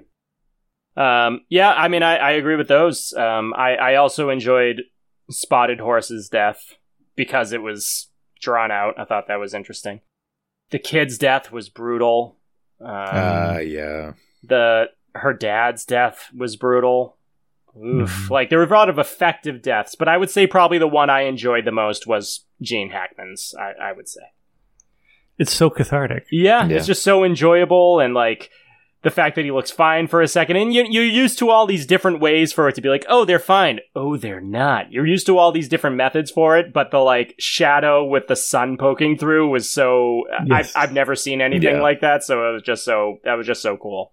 [0.95, 3.13] Um, yeah, I mean, I, I agree with those.
[3.13, 4.83] Um, I, I also enjoyed
[5.29, 6.75] Spotted Horse's death
[7.15, 8.07] because it was
[8.39, 8.99] drawn out.
[8.99, 10.01] I thought that was interesting.
[10.69, 12.37] The kid's death was brutal.
[12.79, 14.13] Um, Uh, yeah.
[14.43, 17.17] the her dad's death was brutal.
[17.77, 18.09] Oof.
[18.09, 18.29] Mhm.
[18.29, 21.09] Like there were a lot of effective deaths, but I would say probably the one
[21.09, 23.53] I enjoyed the most was Gene Hackman's.
[23.59, 24.21] I, I would say.
[25.37, 26.77] it's so cathartic Yeah, Yeah.
[26.77, 28.49] it's just so enjoyable and like
[29.03, 31.65] the fact that he looks fine for a second and you, you're used to all
[31.65, 35.07] these different ways for it to be like oh they're fine oh they're not you're
[35.07, 38.77] used to all these different methods for it but the like shadow with the sun
[38.77, 40.75] poking through was so Yes.
[40.75, 41.81] I've, I've never seen anything Yeah.
[41.81, 44.11] like that so it was just so that was just so cool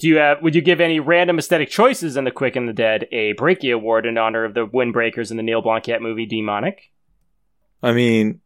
[0.00, 2.72] do you have would you give any random aesthetic choices in the quick and the
[2.72, 6.90] dead a breaky award in honor of the windbreakers in the neil blomkamp movie demonic
[7.82, 8.40] I mean,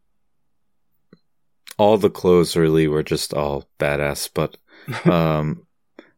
[1.77, 4.55] all the clothes really were just all badass, but
[5.11, 5.67] um,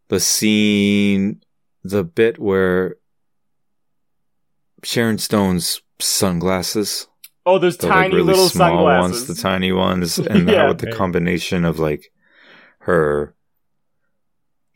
[0.10, 1.42] the scene,
[1.84, 2.98] the bit where
[4.84, 7.08] Sharon Stone's sunglasses,
[7.46, 10.62] oh those the tiny like really little small sunglasses ones, the tiny ones, and Yeah.
[10.62, 12.12] how with the combination of like
[12.82, 13.34] her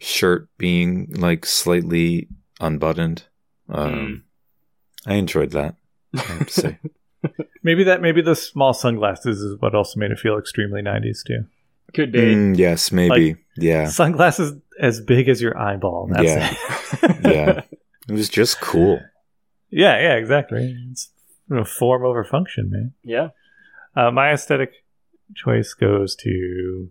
[0.01, 2.27] shirt being like slightly
[2.59, 3.23] unbuttoned.
[3.69, 4.21] Um, Mm.
[5.05, 5.75] I enjoyed that.
[6.15, 6.79] I have to say.
[7.63, 11.45] maybe that maybe the small sunglasses is what also made it feel extremely 90s too
[11.93, 13.35] could be Mm, yes, maybe.
[13.57, 13.87] yeah.
[13.87, 16.07] sunglasses as big as your eyeball.
[16.11, 16.55] That's Yeah.
[17.03, 17.15] it.
[17.35, 17.61] yeah.
[18.09, 18.99] It was just cool.
[19.69, 20.75] yeah, yeah, exactly.
[20.91, 21.09] It's
[21.49, 22.93] you know, form over function, man.
[23.03, 23.29] yeah
[23.95, 24.71] Uh, my aesthetic
[25.35, 26.89] choice goes to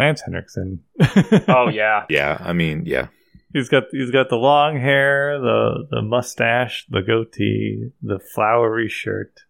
[0.00, 0.80] Lance Henriksen.
[1.48, 3.08] Oh yeah, Yeah, I mean, yeah.
[3.52, 9.40] he's got he's got the long hair, the the mustache, the goatee, the flowery shirt,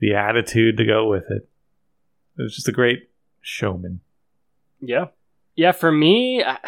[0.00, 1.48] the attitude to go with it.
[2.38, 4.00] It was just a great showman.
[4.80, 5.06] yeah,
[5.56, 5.72] yeah.
[5.72, 6.58] For me, I,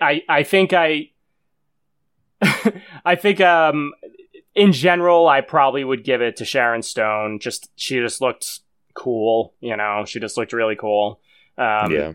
[0.00, 1.10] I, I think I,
[3.04, 3.92] I think, um,
[4.54, 7.38] in general, I probably would give it to Sharon Stone.
[7.40, 8.60] Just she just looked
[8.94, 10.04] cool, you know.
[10.06, 11.20] She just looked really cool.
[11.58, 12.12] Um, yeah.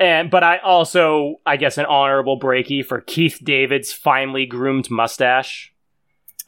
[0.00, 5.72] And but I also, I guess, an honorable breaky for Keith David's finely groomed mustache.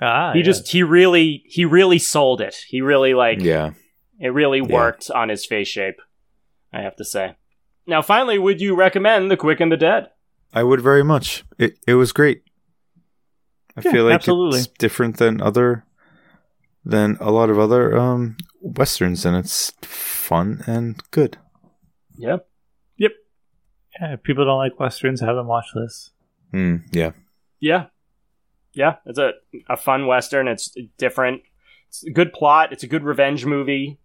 [0.00, 0.44] Ah, he yeah.
[0.44, 2.54] just he really he really sold it.
[2.68, 3.72] He really like Yeah.
[4.20, 4.72] It really Yeah.
[4.72, 5.96] worked on his face shape,
[6.72, 7.34] I have to say.
[7.86, 10.10] Now, finally, would you recommend The Quick and the Dead?
[10.52, 11.44] I would very much.
[11.58, 12.42] It it was great.
[13.76, 14.60] I Yeah, feel like absolutely.
[14.60, 15.84] it's different than other
[16.84, 21.36] than a lot of other um westerns and it's fun and good.
[22.16, 22.38] Yeah.
[24.00, 26.10] Yeah, if people don't like westerns, have them watch this.
[26.52, 27.12] Mm, yeah.
[27.60, 27.86] Yeah.
[28.72, 28.96] Yeah.
[29.06, 29.32] It's a,
[29.68, 30.48] a fun Western.
[30.48, 31.42] It's different.
[31.88, 32.72] It's a good plot.
[32.72, 33.98] It's a good revenge movie.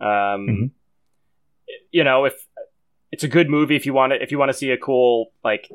[0.00, 0.08] Um,
[0.48, 0.70] Mhm.
[1.90, 2.46] You know, if
[3.10, 5.32] it's a good movie, if you want to, if you want to see a cool,
[5.42, 5.68] like,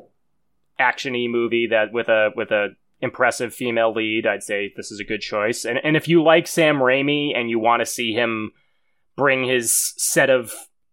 [0.78, 2.68] actiony movie that with a, with a,
[3.02, 6.46] impressive female lead i'd say this is a good choice and and if you like
[6.46, 8.52] sam raimi and you want to see him
[9.16, 10.52] bring his set of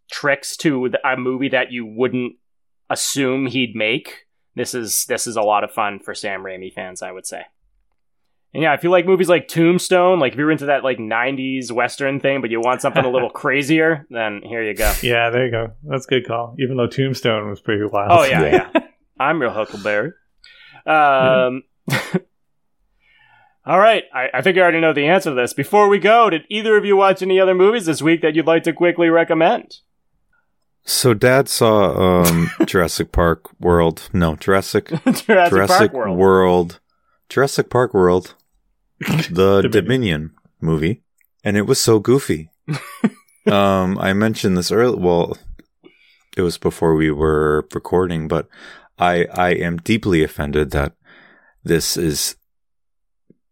[0.10, 2.38] tricks to a movie that you wouldn't
[2.90, 4.26] assume he'd make
[4.56, 7.44] this is this is a lot of fun for Sam Raimi fans, I would say.
[8.54, 11.72] And yeah, if you like movies like Tombstone, like if you're into that like '90s
[11.72, 14.92] Western thing, but you want something a little crazier, then here you go.
[15.04, 15.74] Yeah, there you go.
[15.84, 16.56] That's a good call.
[16.58, 18.12] Even though Tombstone was pretty wild.
[18.12, 18.70] Oh yeah, Yeah.
[18.74, 18.82] yeah.
[19.20, 20.12] I'm real Huckleberry.
[20.86, 21.64] Um.
[23.66, 25.54] all right, I, I think I already know the answer to this.
[25.54, 28.48] Before we go, did either of you watch any other movies this week that you'd
[28.48, 29.78] like to quickly recommend?
[30.88, 34.10] So dad saw um Jurassic Park World.
[34.14, 36.18] No, Jurassic Jurassic, Jurassic Park World.
[36.18, 36.80] World.
[37.30, 38.36] Jurassic Park World.
[39.30, 39.72] The Dominion.
[39.72, 40.32] Dominion
[40.62, 41.04] movie.
[41.44, 42.50] And it was so goofy.
[43.46, 45.38] um I mentioned this earlier well
[46.38, 48.48] it was before we were recording, but
[48.98, 50.94] I I am deeply offended that
[51.66, 52.38] this is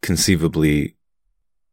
[0.02, 0.96] conceivably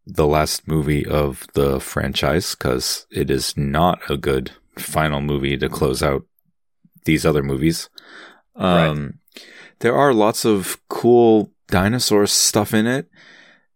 [0.04, 5.68] the last movie of the franchise because it is not a good final movie to
[5.68, 6.24] close out
[7.04, 7.88] these other movies.
[8.54, 9.20] Um,
[9.80, 13.08] There are lots of cool dinosaur stuff in it,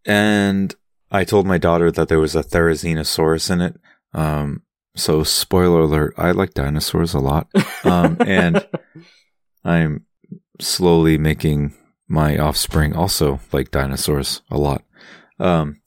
[0.04, 0.74] and
[1.10, 3.76] I told my daughter that there was a Therizinosaurus in it.
[4.12, 4.62] Um,
[4.94, 7.48] so spoiler alert, I like dinosaurs a lot,
[7.84, 8.66] um, and
[9.64, 10.06] I'm
[10.60, 11.74] slowly making
[12.08, 14.82] my offspring also like dinosaurs a lot.
[15.38, 15.80] Um,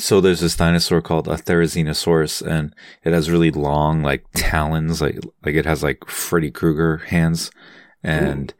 [0.00, 2.74] so there's this dinosaur called a Therizinosaurus, and
[3.04, 7.50] it has really long like talons, like like it has like Freddy Krueger hands,
[8.02, 8.52] and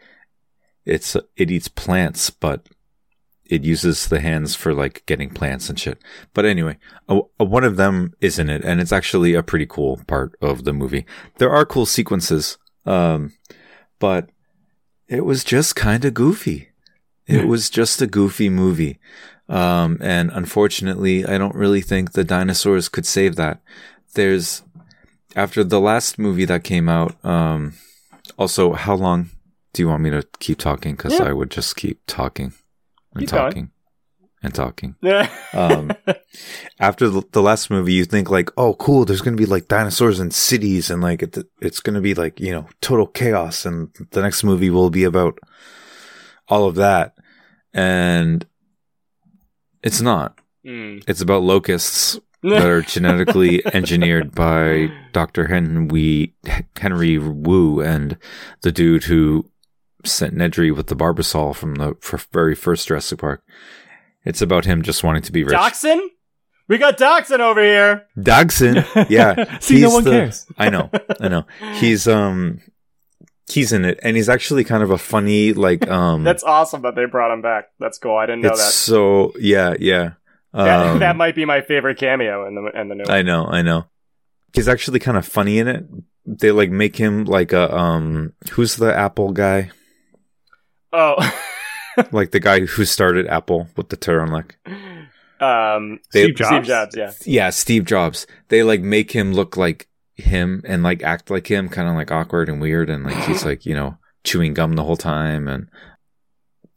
[0.85, 2.69] it's it eats plants, but
[3.47, 5.99] it uses the hands for like getting plants and shit.
[6.35, 6.79] But anyway,
[7.09, 10.37] a, a- one of them is in it, and it's actually a pretty cool part
[10.41, 11.05] of the movie.
[11.39, 13.33] There are cool sequences, um,
[13.99, 14.31] but
[15.09, 16.69] it was just kind of goofy.
[17.27, 18.99] It was just a goofy movie.
[19.51, 23.61] Um, and unfortunately, I don't really think the dinosaurs could save that.
[24.15, 24.63] There's,
[25.37, 27.75] after the last movie that came out, um,
[28.39, 29.31] also, how long
[29.73, 30.95] do you want me to keep talking?
[30.95, 31.25] Because Yeah.
[31.25, 32.53] I would just keep talking
[33.13, 33.43] and Keep going.
[33.51, 33.71] talking
[34.43, 34.95] and talking.
[35.03, 35.29] Yeah.
[35.53, 35.91] Um,
[36.81, 39.67] after the, the last movie, you think like, oh, cool, there's going to be like
[39.69, 43.67] dinosaurs and cities and like it, it's going to be like, you know, total chaos.
[43.67, 45.39] And the next movie will be about
[46.49, 47.15] all of that.
[47.75, 48.47] And
[49.83, 50.39] it's not.
[50.65, 51.03] Mm.
[51.09, 55.47] It's about locusts that are genetically engineered by Dr.
[55.47, 56.35] Henry,
[56.79, 58.17] Henry Wu and
[58.63, 59.51] the dude who
[60.05, 63.43] sent Nedry with the Barbasol from the f- very first Jurassic Park.
[64.25, 65.53] It's about him just wanting to be rich.
[65.53, 66.11] Dodgson?
[66.69, 68.07] We got Dodgson over here.
[68.23, 69.59] Dodgson, yeah.
[69.59, 70.47] See, no one the- cares.
[70.57, 70.89] I know,
[71.21, 71.45] I know.
[71.75, 72.61] He's um,
[73.51, 76.25] he's in it, and he's actually kind of a funny, like um.
[76.25, 77.67] That's awesome that they brought him back.
[77.79, 78.17] That's cool.
[78.17, 78.73] I didn't know it's that.
[78.73, 80.13] so yeah, yeah.
[80.53, 83.11] That, Um, that might be my favorite cameo in the in the new one.
[83.11, 83.85] I know, I know.
[84.53, 85.87] He's actually kind of funny in it.
[86.27, 88.33] They like make him like a um.
[88.53, 89.71] Who's the Apple guy?
[90.93, 91.17] Oh,
[92.13, 94.53] Like the guy who started Apple with the turtleneck.
[95.41, 96.49] um, They- Steve Jobs.
[96.49, 97.13] Steve Jobs, yeah.
[97.25, 98.27] Yeah, Steve Jobs.
[98.49, 99.87] They like make him look like
[100.21, 103.45] him and like act like him, kind of like awkward and weird, and like he's
[103.51, 105.69] like you know chewing gum the whole time, and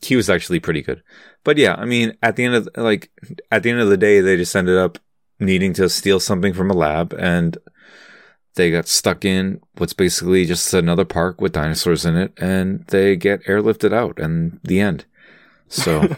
[0.02, 1.04] he was actually pretty good.
[1.44, 3.12] But yeah, I mean, at the end of like
[3.52, 4.98] at the end of the day, they just ended up
[5.40, 7.58] needing to steal something from a lab, and
[8.56, 13.16] they got stuck in what's basically just another park with dinosaurs in it, and they
[13.16, 15.06] get airlifted out, and the end.
[15.68, 16.18] So,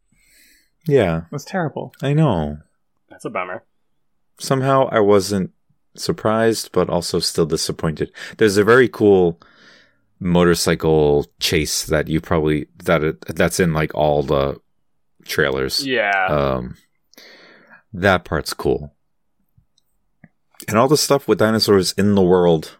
[0.86, 1.92] yeah, It was terrible.
[2.00, 2.58] I know
[3.10, 3.64] That's a bummer.
[4.38, 5.50] somehow I wasn't
[5.94, 8.12] surprised, but also still disappointed.
[8.38, 9.40] There's a very cool
[10.20, 14.60] motorcycle chase that you probably that it, that's in like all the
[15.24, 15.86] trailers.
[15.86, 16.26] Yeah.
[16.28, 16.76] Um,
[17.92, 18.94] that part's cool,
[20.66, 22.78] and all the stuff with dinosaurs in the world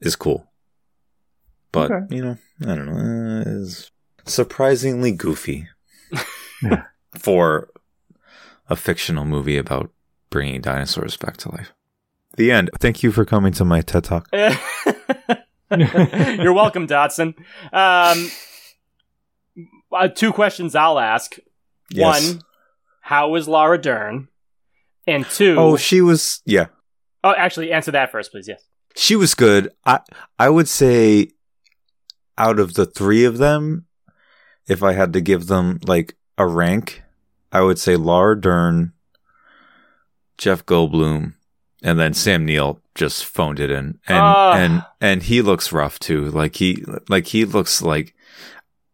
[0.00, 0.50] is cool.
[1.72, 2.14] But Okay.
[2.16, 3.90] you know, I don't know, uh, it's
[4.26, 5.68] surprisingly goofy
[7.18, 7.70] for
[8.68, 9.90] a fictional movie about
[10.30, 11.72] bringing dinosaurs back to life.
[12.36, 12.70] The end.
[12.78, 14.28] Thank you for coming to my TED Talk.
[15.70, 17.34] You're welcome, Dodgson.
[17.72, 18.30] Um,
[19.92, 21.36] uh, two questions I'll ask.
[21.90, 22.34] Yes.
[23.08, 24.28] One, was Laura Dern?
[25.06, 26.66] And two, Oh, she was yeah.
[27.22, 28.48] oh, actually, answer that first, please.
[28.48, 28.62] Yes.
[28.96, 29.70] She was good.
[29.84, 30.00] I
[30.38, 31.28] I would say
[32.38, 33.86] out of the three of them,
[34.66, 37.02] if I had to give them like a rank,
[37.52, 38.92] I would say Laura Dern,
[40.38, 41.34] Jeff Goldblum,
[41.84, 43.98] and then Sam Neill just phoned it in.
[44.08, 44.52] And Ah.
[44.56, 46.24] and and he looks rough too.
[46.30, 48.14] Like he like he looks like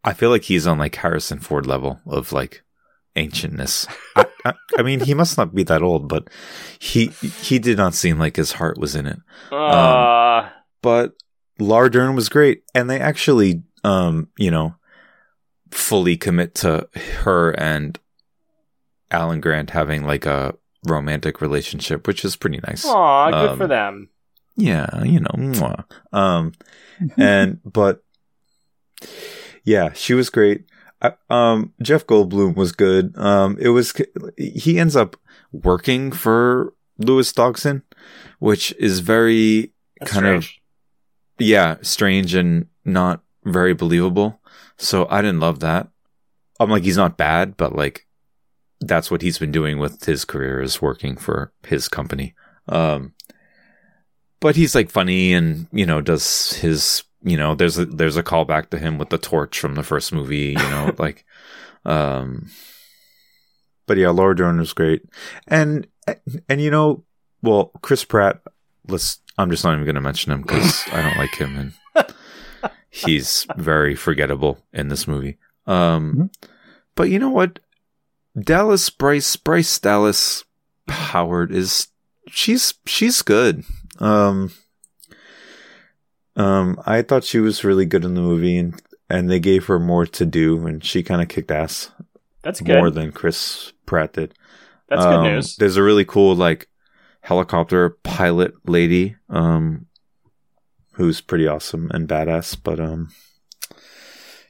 [0.05, 2.63] I feel like he's on like Harrison Ford level of like
[3.17, 3.87] ancientness.
[4.17, 6.29] I, I, I mean, he must not be that old, but
[6.79, 7.07] he
[7.43, 9.19] he did not seem like his heart was in it
[9.53, 10.49] Uh,
[10.83, 11.15] but
[11.59, 14.75] Laura Dern was great, and they actually, um, you know,
[15.71, 16.89] fully commit to
[17.21, 17.99] her and
[19.11, 20.55] Alan Grant having like a
[20.87, 22.85] romantic relationship, which is pretty nice.
[22.87, 24.09] aw, good Um, for them.
[24.57, 25.85] Yeah, you know, mwah.
[26.13, 26.53] um,
[27.17, 28.03] and but
[29.65, 30.65] yeah, she was great.
[31.03, 33.17] I, um, Jeff Goldblum was good.
[33.17, 33.95] Um, it was
[34.37, 35.17] he ends up
[35.53, 37.83] working for Lewis Dodgson,
[38.39, 40.49] which is very That's kind of
[41.39, 44.41] yeah, strange and not very believable.
[44.77, 45.89] So I didn't love that.
[46.59, 48.07] I'm like, he's not bad, but like,
[48.81, 52.35] that's what he's been doing with his career is working for his company.
[52.69, 53.15] Um,
[54.41, 58.23] but he's like funny and, you know, does his, you know, there's a, there's a
[58.23, 61.25] callback to him with the torch from the first movie, you know, like,
[61.85, 62.49] um,
[63.87, 65.03] but yeah, Laura Dern was great.
[65.47, 65.87] And,
[66.49, 67.05] and, you know,
[67.43, 68.41] well, Chris Pratt,
[68.89, 71.57] let's, I'm just not even going to mention him because I don't like him,
[71.97, 72.07] and
[72.91, 75.39] he's very forgettable in this movie.
[75.67, 76.49] Um, Mhm.
[76.95, 77.59] but you know what?
[78.39, 80.45] Dallas Bryce Bryce Dallas
[80.89, 81.89] Howard is
[82.29, 83.65] she's she's good.
[83.99, 84.51] Um,
[86.37, 89.79] um, I thought she was really good in the movie, and and they gave her
[89.79, 91.91] more to do, and she kind of kicked ass
[92.43, 92.77] That's good.
[92.77, 94.35] more than Chris Pratt did.
[94.89, 95.57] That's Um, good news.
[95.57, 96.69] There's a really cool like
[97.23, 99.87] helicopter pilot lady, um,
[100.93, 102.57] who's pretty awesome and badass.
[102.63, 103.09] But um,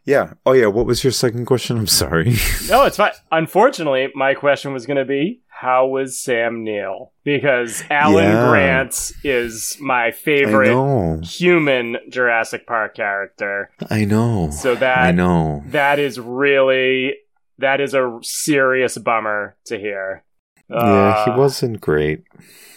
[0.04, 0.32] yeah.
[0.46, 0.66] Oh yeah.
[0.66, 1.76] What was your second question?
[1.78, 2.34] I'm sorry.
[2.68, 3.12] No, it's fine.
[3.32, 7.12] Unfortunately, my question was going to be how was Sam Neill?
[7.24, 8.48] Because Alan Yeah.
[8.48, 13.70] Grant is my favorite human Jurassic Park character.
[13.90, 14.50] I know.
[14.52, 15.62] So that I know.
[15.66, 17.14] that is really
[17.58, 20.24] that is a serious bummer to hear.
[20.70, 22.22] yeah, he Uh, wasn't great.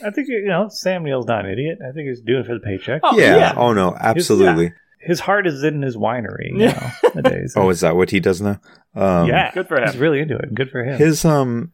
[0.06, 1.78] I think you know Sam Neill's not an idiot.
[1.88, 3.00] I think he's doing it for the paycheck.
[3.04, 3.38] Oh, yeah.
[3.38, 3.54] yeah.
[3.56, 3.96] Oh no.
[4.00, 4.74] Absolutely.
[5.06, 6.92] His heart is in his winery Yeah.
[7.14, 7.54] nowadays.
[7.58, 8.60] Oh, is that what he does now?
[8.96, 9.86] Um, yeah, Good for him.
[9.88, 10.54] He's really into it.
[10.54, 10.98] Good for him.
[10.98, 11.72] his um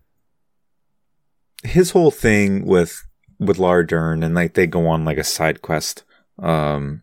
[1.63, 3.05] his whole thing with
[3.39, 6.03] with Laura Dern and like they go on like a side quest.
[6.41, 7.01] Um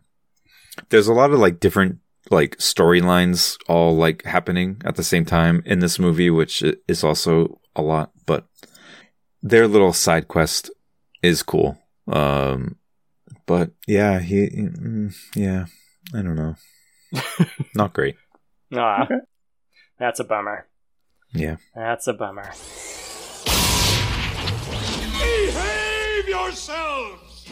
[0.89, 1.99] there's a lot of like different
[2.29, 7.59] like storylines all like happening at the same time in this movie, which is also
[7.75, 8.45] a lot, but
[9.41, 10.69] their little side quest
[11.21, 11.77] is cool.
[12.07, 12.75] Um
[13.45, 15.65] but yeah, he mm, yeah,
[16.13, 16.55] I don't know.
[17.75, 18.15] Not great.
[18.73, 19.03] Aw.
[19.03, 19.15] Okay.
[19.99, 20.67] That's a bummer.
[21.33, 21.57] Yeah.
[21.75, 22.51] That's a bummer.
[25.19, 27.45] Behave yourselves!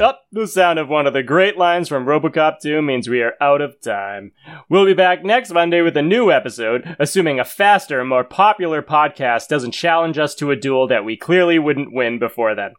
[0.00, 3.34] Up, the sound of one of the great lines from Robocop 2 means we are
[3.40, 4.32] out of time.
[4.68, 9.46] We'll be back next Monday with a new episode, assuming a faster more popular podcast
[9.48, 12.74] doesn't challenge us to a duel that we clearly wouldn't win before then.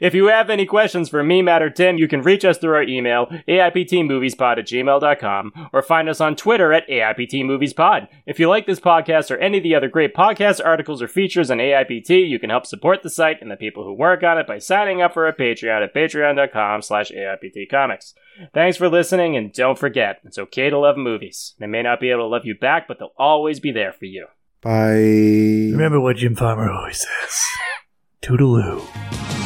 [0.00, 2.74] If you have any questions for me, Matt, or Tim, you can reach us through
[2.74, 8.08] our email, AIPTmoviespod at gmail.com, or find us on Twitter at AIPTmoviespod.
[8.26, 11.50] If you like this podcast or any of the other great podcasts, articles or features
[11.50, 14.46] on AIPT, you can help support the site and the people who work on it
[14.46, 18.14] by signing up for a Patreon at patreon.com slash AIPTcomics.
[18.54, 21.54] Thanks for listening, and don't forget, it's okay to love movies.
[21.58, 24.04] They may not be able to love you back, but they'll always be there for
[24.04, 24.26] you.
[24.60, 25.72] Bye.
[25.72, 27.40] Remember what Jim Farmer always says.
[28.22, 29.37] Toodaloo.